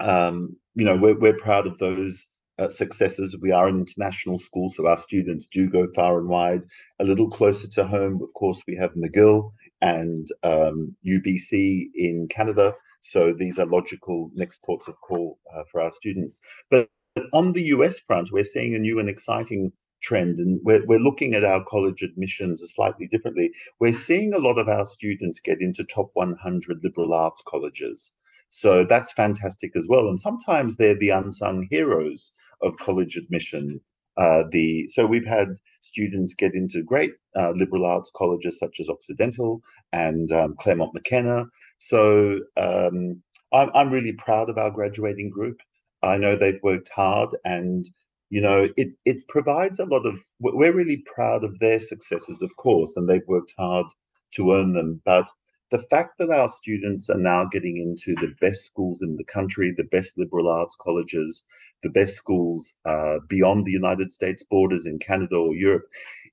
um, 0.00 0.56
you 0.74 0.84
know, 0.84 0.96
we're, 0.96 1.18
we're 1.18 1.36
proud 1.36 1.66
of 1.66 1.78
those 1.78 2.26
uh, 2.58 2.68
successes. 2.68 3.36
We 3.40 3.52
are 3.52 3.68
an 3.68 3.78
international 3.78 4.38
school, 4.38 4.70
so 4.70 4.86
our 4.86 4.96
students 4.96 5.46
do 5.46 5.68
go 5.68 5.86
far 5.94 6.18
and 6.18 6.28
wide. 6.28 6.62
A 7.00 7.04
little 7.04 7.30
closer 7.30 7.68
to 7.68 7.86
home, 7.86 8.20
of 8.22 8.32
course, 8.34 8.60
we 8.66 8.76
have 8.76 8.92
McGill 8.94 9.52
and 9.80 10.28
um, 10.42 10.96
UBC 11.06 11.90
in 11.94 12.28
Canada. 12.28 12.74
So 13.00 13.34
these 13.36 13.58
are 13.58 13.66
logical 13.66 14.30
next 14.34 14.62
ports 14.62 14.86
of 14.88 14.94
call 15.00 15.38
uh, 15.54 15.62
for 15.70 15.80
our 15.80 15.92
students. 15.92 16.38
But 16.70 16.88
on 17.32 17.52
the 17.52 17.64
US 17.64 17.98
front, 17.98 18.30
we're 18.32 18.44
seeing 18.44 18.74
a 18.74 18.78
new 18.78 18.98
and 18.98 19.08
exciting 19.08 19.72
trend 20.02 20.38
and 20.38 20.60
we're, 20.62 20.84
we're 20.86 20.98
looking 20.98 21.34
at 21.34 21.44
our 21.44 21.64
college 21.64 22.02
admissions 22.02 22.62
slightly 22.74 23.06
differently 23.06 23.50
we're 23.80 23.92
seeing 23.92 24.32
a 24.32 24.38
lot 24.38 24.58
of 24.58 24.68
our 24.68 24.84
students 24.84 25.40
get 25.40 25.60
into 25.60 25.84
top 25.84 26.10
100 26.14 26.80
liberal 26.82 27.12
arts 27.12 27.42
colleges 27.46 28.12
so 28.48 28.84
that's 28.88 29.12
fantastic 29.12 29.72
as 29.76 29.86
well 29.88 30.08
and 30.08 30.20
sometimes 30.20 30.76
they're 30.76 30.98
the 30.98 31.10
unsung 31.10 31.66
heroes 31.70 32.32
of 32.62 32.76
college 32.78 33.16
admission 33.16 33.80
uh, 34.18 34.42
the 34.50 34.86
so 34.88 35.06
we've 35.06 35.26
had 35.26 35.56
students 35.80 36.34
get 36.34 36.54
into 36.54 36.82
great 36.82 37.12
uh, 37.36 37.52
liberal 37.56 37.86
arts 37.86 38.10
colleges 38.14 38.58
such 38.58 38.78
as 38.78 38.88
Occidental 38.88 39.62
and 39.92 40.30
um, 40.32 40.54
Claremont 40.58 40.92
McKenna. 40.94 41.46
So 41.78 42.40
um, 42.56 43.22
I'm, 43.52 43.70
I'm 43.74 43.90
really 43.90 44.12
proud 44.12 44.50
of 44.50 44.58
our 44.58 44.70
graduating 44.70 45.30
group. 45.30 45.60
I 46.02 46.18
know 46.18 46.36
they've 46.36 46.62
worked 46.62 46.90
hard 46.94 47.30
and 47.44 47.88
you 48.32 48.40
know, 48.40 48.66
it 48.78 48.88
it 49.04 49.28
provides 49.28 49.78
a 49.78 49.84
lot 49.84 50.06
of. 50.06 50.14
We're 50.40 50.72
really 50.72 51.04
proud 51.14 51.44
of 51.44 51.58
their 51.58 51.78
successes, 51.78 52.40
of 52.40 52.50
course, 52.56 52.96
and 52.96 53.06
they've 53.06 53.28
worked 53.28 53.52
hard 53.58 53.84
to 54.36 54.54
earn 54.54 54.72
them. 54.72 55.02
But 55.04 55.28
the 55.70 55.80
fact 55.90 56.16
that 56.18 56.30
our 56.30 56.48
students 56.48 57.10
are 57.10 57.18
now 57.18 57.44
getting 57.44 57.76
into 57.76 58.18
the 58.22 58.32
best 58.40 58.64
schools 58.64 59.02
in 59.02 59.16
the 59.16 59.24
country, 59.24 59.74
the 59.76 59.84
best 59.84 60.16
liberal 60.16 60.48
arts 60.48 60.74
colleges, 60.80 61.44
the 61.82 61.90
best 61.90 62.14
schools 62.14 62.72
uh, 62.86 63.18
beyond 63.28 63.66
the 63.66 63.70
United 63.70 64.14
States 64.14 64.42
borders 64.50 64.86
in 64.86 64.98
Canada 64.98 65.36
or 65.36 65.54
Europe, 65.54 65.84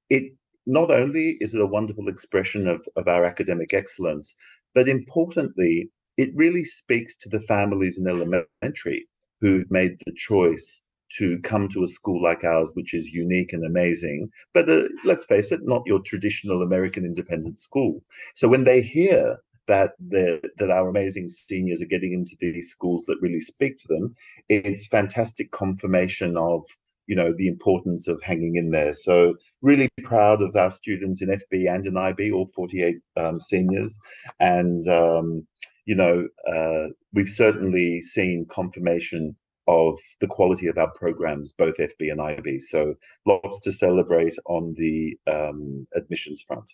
it 0.10 0.32
not 0.65 0.91
only 0.91 1.38
is 1.41 1.53
it 1.53 1.60
a 1.60 1.65
wonderful 1.65 2.08
expression 2.08 2.65
of, 2.65 2.88
of 2.96 3.10
our 3.10 3.25
academic 3.25 3.74
excellence, 3.74 4.34
but 4.74 4.88
importantly, 4.88 5.89
it 6.15 6.29
really 6.34 6.63
speaks 6.63 7.18
to 7.18 7.27
the 7.27 7.41
families 7.41 7.98
in 7.98 8.08
elementary 8.08 9.06
who've 9.41 9.70
made 9.70 9.98
the 10.06 10.13
choice 10.15 10.82
to 11.18 11.39
come 11.44 11.68
to 11.70 11.84
a 11.84 11.88
school 11.88 12.22
like 12.22 12.44
ours, 12.44 12.72
which 12.74 12.94
is 12.94 13.10
unique 13.10 13.54
and 13.54 13.66
amazing. 13.66 14.30
But 14.54 14.70
uh, 14.70 14.84
let's 15.06 15.25
face 15.25 15.51
it, 15.51 15.62
not 15.63 15.84
your 15.86 16.01
traditional 16.01 16.62
American 16.62 17.06
independent 17.06 17.60
school. 17.60 18.04
So 18.36 18.48
when 18.48 18.63
they 18.63 18.82
hear 18.82 19.38
that 19.68 19.92
that 20.10 20.72
our 20.72 20.89
amazing 20.89 21.30
seniors 21.30 21.82
are 21.82 21.94
getting 21.94 22.13
into 22.13 22.36
these 22.39 22.70
schools 22.70 23.06
that 23.06 23.22
really 23.22 23.42
speak 23.42 23.78
to 23.78 23.88
them, 23.88 24.16
it's 24.50 24.88
fantastic 24.88 25.51
confirmation 25.51 26.38
of 26.38 26.63
you 27.08 27.16
know 27.16 27.34
the 27.38 27.48
importance 27.48 28.08
of 28.08 28.22
hanging 28.24 28.56
in 28.56 28.72
there. 28.72 28.94
So 28.94 29.36
really 29.62 29.89
proud 30.04 30.42
of 30.42 30.56
our 30.56 30.72
students 30.72 31.22
in 31.22 31.30
FB 31.30 31.74
and 31.74 31.86
in 31.86 31.98
IB, 31.98 32.32
all 32.32 32.50
48 32.56 32.98
um, 33.18 33.39
seniors, 33.42 33.98
and 34.39 34.88
um, 34.88 35.48
you 35.89 35.96
know, 35.96 36.28
uh, 36.48 36.89
we've 37.13 37.28
certainly 37.28 38.00
seen 38.00 38.46
confirmation 38.48 39.36
of 39.70 40.00
the 40.20 40.28
quality 40.28 40.68
of 40.68 40.78
our 40.78 40.92
programs, 40.92 41.52
both 41.52 41.78
FB 41.78 42.12
and 42.12 42.20
IB. 42.20 42.60
So 42.60 42.96
lots 43.26 43.62
to 43.62 43.72
celebrate 43.72 44.36
on 44.46 44.74
the 44.76 45.16
um, 45.28 45.88
admissions 45.96 46.44
front. 46.46 46.70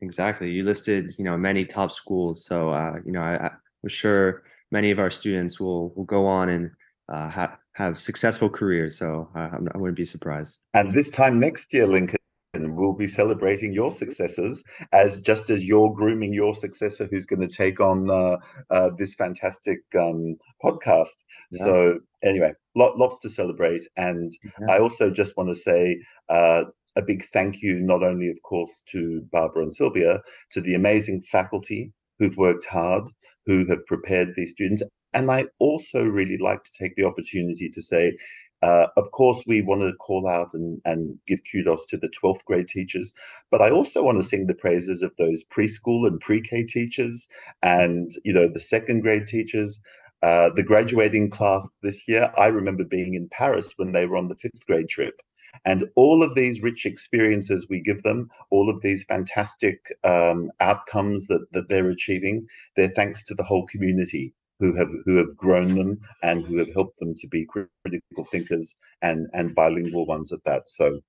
Exactly. 0.00 0.50
You 0.50 0.64
listed, 0.64 1.12
you 1.16 1.24
know, 1.24 1.38
many 1.38 1.64
top 1.64 1.92
schools. 1.92 2.44
So, 2.44 2.70
uh, 2.70 2.96
you 3.06 3.12
know, 3.12 3.22
I, 3.22 3.46
I'm 3.46 3.88
sure 3.88 4.42
many 4.72 4.90
of 4.90 4.98
our 4.98 5.10
students 5.10 5.60
will 5.60 5.94
will 5.94 6.04
go 6.04 6.26
on 6.26 6.48
and 6.48 6.70
uh, 7.12 7.28
have 7.28 7.56
have 7.74 8.00
successful 8.00 8.50
careers. 8.50 8.98
So 8.98 9.30
uh, 9.36 9.50
I 9.72 9.78
wouldn't 9.78 9.96
be 9.96 10.04
surprised. 10.04 10.58
And 10.74 10.92
this 10.92 11.10
time 11.10 11.38
next 11.38 11.72
year, 11.72 11.86
Lincoln, 11.86 12.18
we'll 12.54 12.92
be 12.92 13.08
celebrating 13.08 13.72
your 13.72 13.90
successes 13.90 14.62
as 14.92 15.20
just 15.20 15.48
as 15.48 15.64
you're 15.64 15.92
grooming 15.92 16.34
your 16.34 16.54
successor 16.54 17.08
who's 17.10 17.24
going 17.24 17.40
to 17.40 17.48
take 17.48 17.80
on 17.80 18.10
uh, 18.10 18.36
uh, 18.70 18.90
this 18.98 19.14
fantastic 19.14 19.78
um, 19.98 20.36
podcast. 20.62 21.14
Yeah. 21.50 21.64
So 21.64 21.98
anyway, 22.22 22.52
lot, 22.76 22.98
lots 22.98 23.18
to 23.20 23.30
celebrate. 23.30 23.82
And 23.96 24.30
yeah. 24.60 24.74
I 24.74 24.80
also 24.80 25.10
just 25.10 25.36
want 25.36 25.48
to 25.48 25.54
say 25.54 25.98
uh, 26.28 26.64
a 26.96 27.02
big 27.02 27.24
thank 27.32 27.62
you, 27.62 27.80
not 27.80 28.02
only, 28.02 28.28
of 28.28 28.42
course, 28.42 28.82
to 28.90 29.26
Barbara 29.32 29.62
and 29.62 29.74
Sylvia, 29.74 30.20
to 30.50 30.60
the 30.60 30.74
amazing 30.74 31.22
faculty 31.22 31.90
who've 32.18 32.36
worked 32.36 32.66
hard, 32.66 33.04
who 33.46 33.64
have 33.66 33.86
prepared 33.86 34.34
these 34.36 34.50
students. 34.50 34.82
And 35.14 35.30
I 35.30 35.46
also 35.58 36.02
really 36.02 36.38
like 36.38 36.64
to 36.64 36.70
take 36.78 36.96
the 36.96 37.04
opportunity 37.04 37.68
to 37.70 37.82
say, 37.82 38.12
uh, 38.62 38.86
of 38.96 39.10
course, 39.10 39.42
we 39.46 39.60
want 39.60 39.82
to 39.82 39.92
call 39.94 40.28
out 40.28 40.54
and, 40.54 40.80
and 40.84 41.18
give 41.26 41.40
kudos 41.50 41.84
to 41.86 41.96
the 41.96 42.08
12th 42.08 42.44
grade 42.44 42.68
teachers, 42.68 43.12
but 43.50 43.60
I 43.60 43.70
also 43.70 44.02
want 44.02 44.18
to 44.18 44.22
sing 44.22 44.46
the 44.46 44.54
praises 44.54 45.02
of 45.02 45.12
those 45.18 45.42
preschool 45.44 46.06
and 46.06 46.20
pre-K 46.20 46.64
teachers 46.64 47.26
and, 47.62 48.10
you 48.24 48.32
know, 48.32 48.48
the 48.48 48.60
second 48.60 49.00
grade 49.00 49.26
teachers. 49.26 49.80
Uh, 50.22 50.50
the 50.54 50.62
graduating 50.62 51.28
class 51.28 51.68
this 51.82 52.06
year, 52.06 52.32
I 52.38 52.46
remember 52.46 52.84
being 52.84 53.14
in 53.14 53.28
Paris 53.30 53.72
when 53.76 53.90
they 53.90 54.06
were 54.06 54.16
on 54.16 54.28
the 54.28 54.36
fifth 54.36 54.64
grade 54.68 54.88
trip. 54.88 55.20
And 55.64 55.88
all 55.96 56.22
of 56.22 56.36
these 56.36 56.62
rich 56.62 56.86
experiences 56.86 57.66
we 57.68 57.80
give 57.80 58.04
them, 58.04 58.30
all 58.50 58.70
of 58.70 58.80
these 58.82 59.02
fantastic 59.02 59.92
um, 60.04 60.52
outcomes 60.60 61.26
that, 61.26 61.44
that 61.50 61.68
they're 61.68 61.90
achieving, 61.90 62.46
they're 62.76 62.92
thanks 62.94 63.24
to 63.24 63.34
the 63.34 63.42
whole 63.42 63.66
community 63.66 64.32
who 64.62 64.72
have 64.76 64.90
who 65.04 65.16
have 65.16 65.36
grown 65.36 65.74
them 65.74 66.00
and 66.22 66.44
who 66.44 66.56
have 66.58 66.72
helped 66.72 66.96
them 67.00 67.14
to 67.16 67.26
be 67.26 67.44
critical 67.44 68.24
thinkers 68.30 68.76
and 69.02 69.26
and 69.34 69.56
bilingual 69.56 70.06
ones 70.06 70.32
at 70.32 70.38
that. 70.44 70.68
So, 70.68 71.00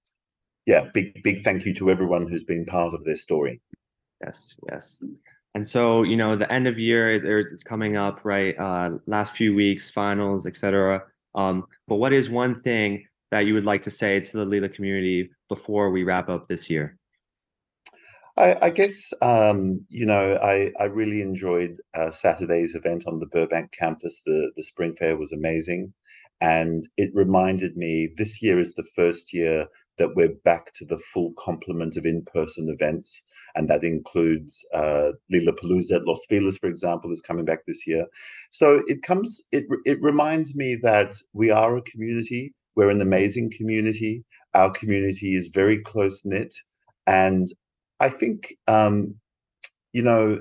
yeah, 0.66 0.90
big 0.92 1.22
big 1.22 1.44
thank 1.44 1.64
you 1.64 1.74
to 1.76 1.92
everyone 1.92 2.28
who's 2.28 2.44
been 2.44 2.66
part 2.66 2.96
of 2.96 3.04
this 3.04 3.22
story. 3.22 3.62
Yes, 4.26 4.56
yes. 4.72 5.04
And 5.54 5.68
so, 5.68 6.02
you 6.02 6.18
know, 6.18 6.36
the 6.36 6.52
end 6.52 6.68
of 6.68 6.80
year 6.80 7.14
is 7.14 7.64
coming 7.64 7.96
up, 7.96 8.26
right? 8.26 8.58
Uh, 8.58 8.98
last 9.06 9.36
few 9.36 9.54
weeks, 9.54 9.92
finals, 9.92 10.48
etc. 10.48 11.04
Um, 11.36 11.68
but 11.88 11.98
what 11.98 12.12
is 12.12 12.32
one 12.32 12.62
thing 12.64 13.06
that 13.30 13.46
you 13.46 13.54
would 13.54 13.66
like 13.66 13.84
to 13.84 13.92
say 13.92 14.20
to 14.20 14.38
the 14.38 14.46
Lila 14.46 14.70
community 14.70 15.30
before 15.50 15.92
we 15.92 16.04
wrap 16.04 16.28
up 16.28 16.48
this 16.48 16.72
year? 16.72 16.98
I, 18.38 18.56
I 18.68 18.70
guess 18.72 19.14
um, 19.22 19.86
you 19.90 20.06
know 20.06 20.36
I, 20.42 20.72
I 20.80 20.86
really 20.86 21.22
enjoyed 21.22 21.78
uh, 21.94 22.12
Saturday's 22.12 22.76
event 22.76 23.04
on 23.08 23.20
the 23.20 23.28
Burbank 23.28 23.72
campus. 23.72 24.22
The 24.26 24.52
the 24.56 24.64
spring 24.64 24.96
fair 24.98 25.18
was 25.18 25.32
amazing, 25.32 25.94
and 26.42 26.84
it 26.98 27.12
reminded 27.14 27.78
me 27.78 28.10
this 28.18 28.42
year 28.42 28.60
is 28.60 28.74
the 28.74 28.88
first 28.96 29.34
year 29.34 29.68
that 30.00 30.16
we're 30.16 30.34
back 30.44 30.74
to 30.74 30.86
the 30.86 30.98
full 30.98 31.34
complement 31.38 31.96
of 31.98 32.06
in-person 32.06 32.68
events, 32.70 33.22
and 33.56 33.70
that 33.70 33.84
includes 33.84 34.66
uh, 34.74 35.10
Lila 35.30 35.54
Palooza 35.54 35.98
at 35.98 36.08
Los 36.08 36.26
Feliz, 36.28 36.58
for 36.58 36.68
example, 36.68 37.12
is 37.12 37.22
coming 37.22 37.46
back 37.46 37.60
this 37.68 37.86
year. 37.86 38.06
So 38.52 38.82
it 38.88 39.04
comes 39.04 39.42
it 39.52 39.66
it 39.86 40.02
reminds 40.02 40.56
me 40.56 40.76
that 40.82 41.16
we 41.34 41.52
are 41.52 41.78
a 41.78 41.82
community 41.84 42.54
we're 42.76 42.90
an 42.90 43.02
amazing 43.02 43.52
community. 43.56 44.24
Our 44.54 44.72
community 44.72 45.36
is 45.36 45.50
very 45.54 45.82
close 45.82 46.26
knit. 46.26 46.54
And 47.06 47.48
I 48.04 48.10
think, 48.10 48.56
um, 48.68 49.16
you 49.94 50.04
know, 50.04 50.40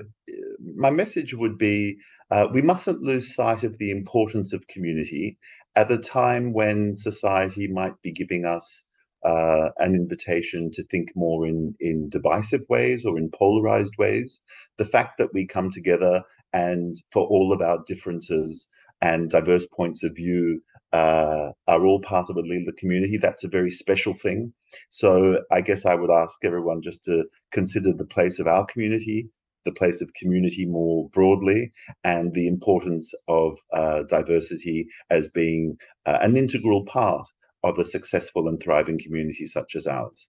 my 0.75 0.89
message 0.89 1.33
would 1.33 1.57
be 1.57 1.97
uh, 2.29 2.47
we 2.53 2.61
mustn't 2.61 3.01
lose 3.01 3.33
sight 3.33 3.63
of 3.63 3.77
the 3.77 3.91
importance 3.91 4.51
of 4.51 4.67
community 4.67 5.37
at 5.77 5.89
a 5.91 5.97
time 5.97 6.51
when 6.51 6.93
society 6.93 7.67
might 7.67 7.93
be 8.01 8.11
giving 8.11 8.43
us 8.43 8.83
uh, 9.25 9.69
an 9.77 9.95
invitation 9.95 10.71
to 10.73 10.83
think 10.91 11.11
more 11.15 11.47
in, 11.47 11.73
in 11.79 12.09
divisive 12.09 12.63
ways 12.67 13.05
or 13.05 13.17
in 13.17 13.29
polarized 13.31 13.93
ways. 13.97 14.41
The 14.77 14.91
fact 14.95 15.17
that 15.19 15.33
we 15.33 15.47
come 15.47 15.71
together 15.71 16.21
and 16.51 16.95
for 17.13 17.25
all 17.25 17.53
of 17.53 17.61
our 17.61 17.79
differences 17.87 18.67
and 19.01 19.29
diverse 19.29 19.65
points 19.73 20.03
of 20.03 20.15
view, 20.17 20.61
uh, 20.93 21.51
are 21.67 21.85
all 21.85 21.99
part 22.01 22.29
of 22.29 22.37
a 22.37 22.41
Lila 22.41 22.71
community. 22.77 23.17
That's 23.17 23.43
a 23.43 23.49
very 23.49 23.71
special 23.71 24.13
thing. 24.13 24.53
So 24.91 25.39
I 25.51 25.61
guess 25.61 25.85
I 25.85 25.95
would 25.95 26.11
ask 26.11 26.37
everyone 26.45 26.81
just 26.81 27.03
to 27.05 27.23
consider 27.51 27.91
the 27.93 28.05
place 28.05 28.39
of 28.39 28.47
our 28.47 28.65
community, 28.65 29.27
the 29.65 29.71
place 29.71 30.01
of 30.01 30.13
community 30.13 30.65
more 30.65 31.09
broadly, 31.09 31.71
and 32.03 32.33
the 32.33 32.47
importance 32.47 33.11
of 33.27 33.57
uh, 33.73 34.03
diversity 34.03 34.87
as 35.09 35.29
being 35.29 35.77
uh, 36.05 36.19
an 36.21 36.37
integral 36.37 36.85
part 36.85 37.27
of 37.63 37.79
a 37.79 37.85
successful 37.85 38.47
and 38.47 38.61
thriving 38.61 38.99
community 38.99 39.47
such 39.47 39.75
as 39.75 39.87
ours. 39.87 40.27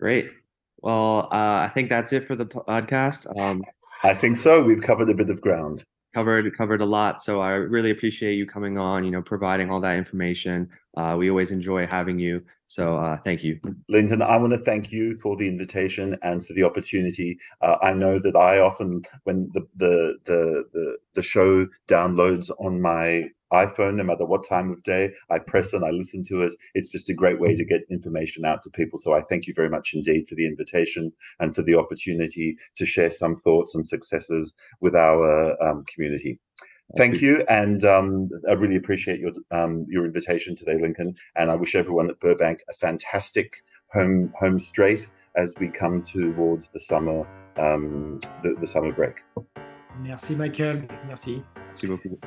Great. 0.00 0.30
Well, 0.78 1.28
uh, 1.32 1.64
I 1.64 1.70
think 1.72 1.90
that's 1.90 2.12
it 2.12 2.24
for 2.24 2.36
the 2.36 2.46
podcast. 2.46 3.26
Um, 3.38 3.62
I 4.02 4.14
think 4.14 4.36
so. 4.36 4.62
We've 4.62 4.82
covered 4.82 5.10
a 5.10 5.14
bit 5.14 5.30
of 5.30 5.40
ground 5.40 5.84
covered 6.16 6.56
covered 6.56 6.80
a 6.80 6.86
lot. 6.86 7.20
So 7.20 7.42
I 7.42 7.50
really 7.50 7.90
appreciate 7.90 8.36
you 8.36 8.46
coming 8.46 8.78
on. 8.78 9.04
You 9.04 9.10
know, 9.10 9.20
providing 9.20 9.70
all 9.70 9.80
that 9.80 9.96
information. 9.96 10.70
Uh, 10.96 11.14
we 11.18 11.28
always 11.28 11.50
enjoy 11.50 11.86
having 11.86 12.18
you. 12.18 12.42
So 12.64 12.96
uh, 12.96 13.18
thank 13.18 13.44
you, 13.44 13.60
Lincoln. 13.90 14.22
I 14.22 14.36
want 14.38 14.54
to 14.54 14.64
thank 14.70 14.90
you 14.90 15.18
for 15.22 15.36
the 15.36 15.46
invitation 15.46 16.16
and 16.22 16.44
for 16.44 16.54
the 16.54 16.62
opportunity. 16.62 17.38
Uh, 17.60 17.76
I 17.82 17.92
know 17.92 18.18
that 18.18 18.34
I 18.34 18.60
often, 18.60 19.02
when 19.24 19.50
the 19.52 19.62
the 19.76 20.14
the 20.24 20.64
the, 20.72 20.96
the 21.16 21.22
show 21.22 21.68
downloads 21.86 22.50
on 22.58 22.80
my 22.80 23.28
iPhone, 23.52 23.94
no 23.94 24.04
matter 24.04 24.24
what 24.24 24.48
time 24.48 24.70
of 24.70 24.82
day, 24.82 25.10
I 25.30 25.38
press 25.38 25.72
and 25.72 25.84
I 25.84 25.90
listen 25.90 26.24
to 26.24 26.42
it. 26.42 26.52
It's 26.74 26.90
just 26.90 27.08
a 27.08 27.14
great 27.14 27.40
way 27.40 27.54
to 27.54 27.64
get 27.64 27.82
information 27.90 28.44
out 28.44 28.62
to 28.62 28.70
people. 28.70 28.98
So 28.98 29.14
I 29.14 29.22
thank 29.22 29.46
you 29.46 29.54
very 29.54 29.68
much 29.68 29.92
indeed 29.94 30.28
for 30.28 30.34
the 30.34 30.46
invitation 30.46 31.12
and 31.38 31.54
for 31.54 31.62
the 31.62 31.76
opportunity 31.76 32.56
to 32.76 32.86
share 32.86 33.10
some 33.10 33.36
thoughts 33.36 33.74
and 33.74 33.86
successes 33.86 34.52
with 34.80 34.94
our 34.94 35.62
um, 35.62 35.84
community. 35.92 36.38
Thank 36.96 37.20
you, 37.20 37.44
and 37.48 37.84
um, 37.84 38.28
I 38.48 38.52
really 38.52 38.76
appreciate 38.76 39.18
your 39.18 39.32
um, 39.50 39.86
your 39.88 40.04
invitation 40.04 40.54
today, 40.54 40.80
Lincoln. 40.80 41.16
And 41.34 41.50
I 41.50 41.56
wish 41.56 41.74
everyone 41.74 42.08
at 42.08 42.20
Burbank 42.20 42.62
a 42.70 42.74
fantastic 42.74 43.56
home 43.92 44.32
home 44.38 44.60
straight 44.60 45.08
as 45.36 45.52
we 45.58 45.68
come 45.68 46.00
towards 46.00 46.68
the 46.68 46.78
summer 46.78 47.26
um, 47.56 48.20
the, 48.44 48.54
the 48.60 48.66
summer 48.68 48.92
break. 48.92 49.24
Merci, 50.00 50.36
Michael. 50.36 50.82
Merci. 51.08 51.42
Merci 51.56 51.88
beaucoup. 51.88 52.18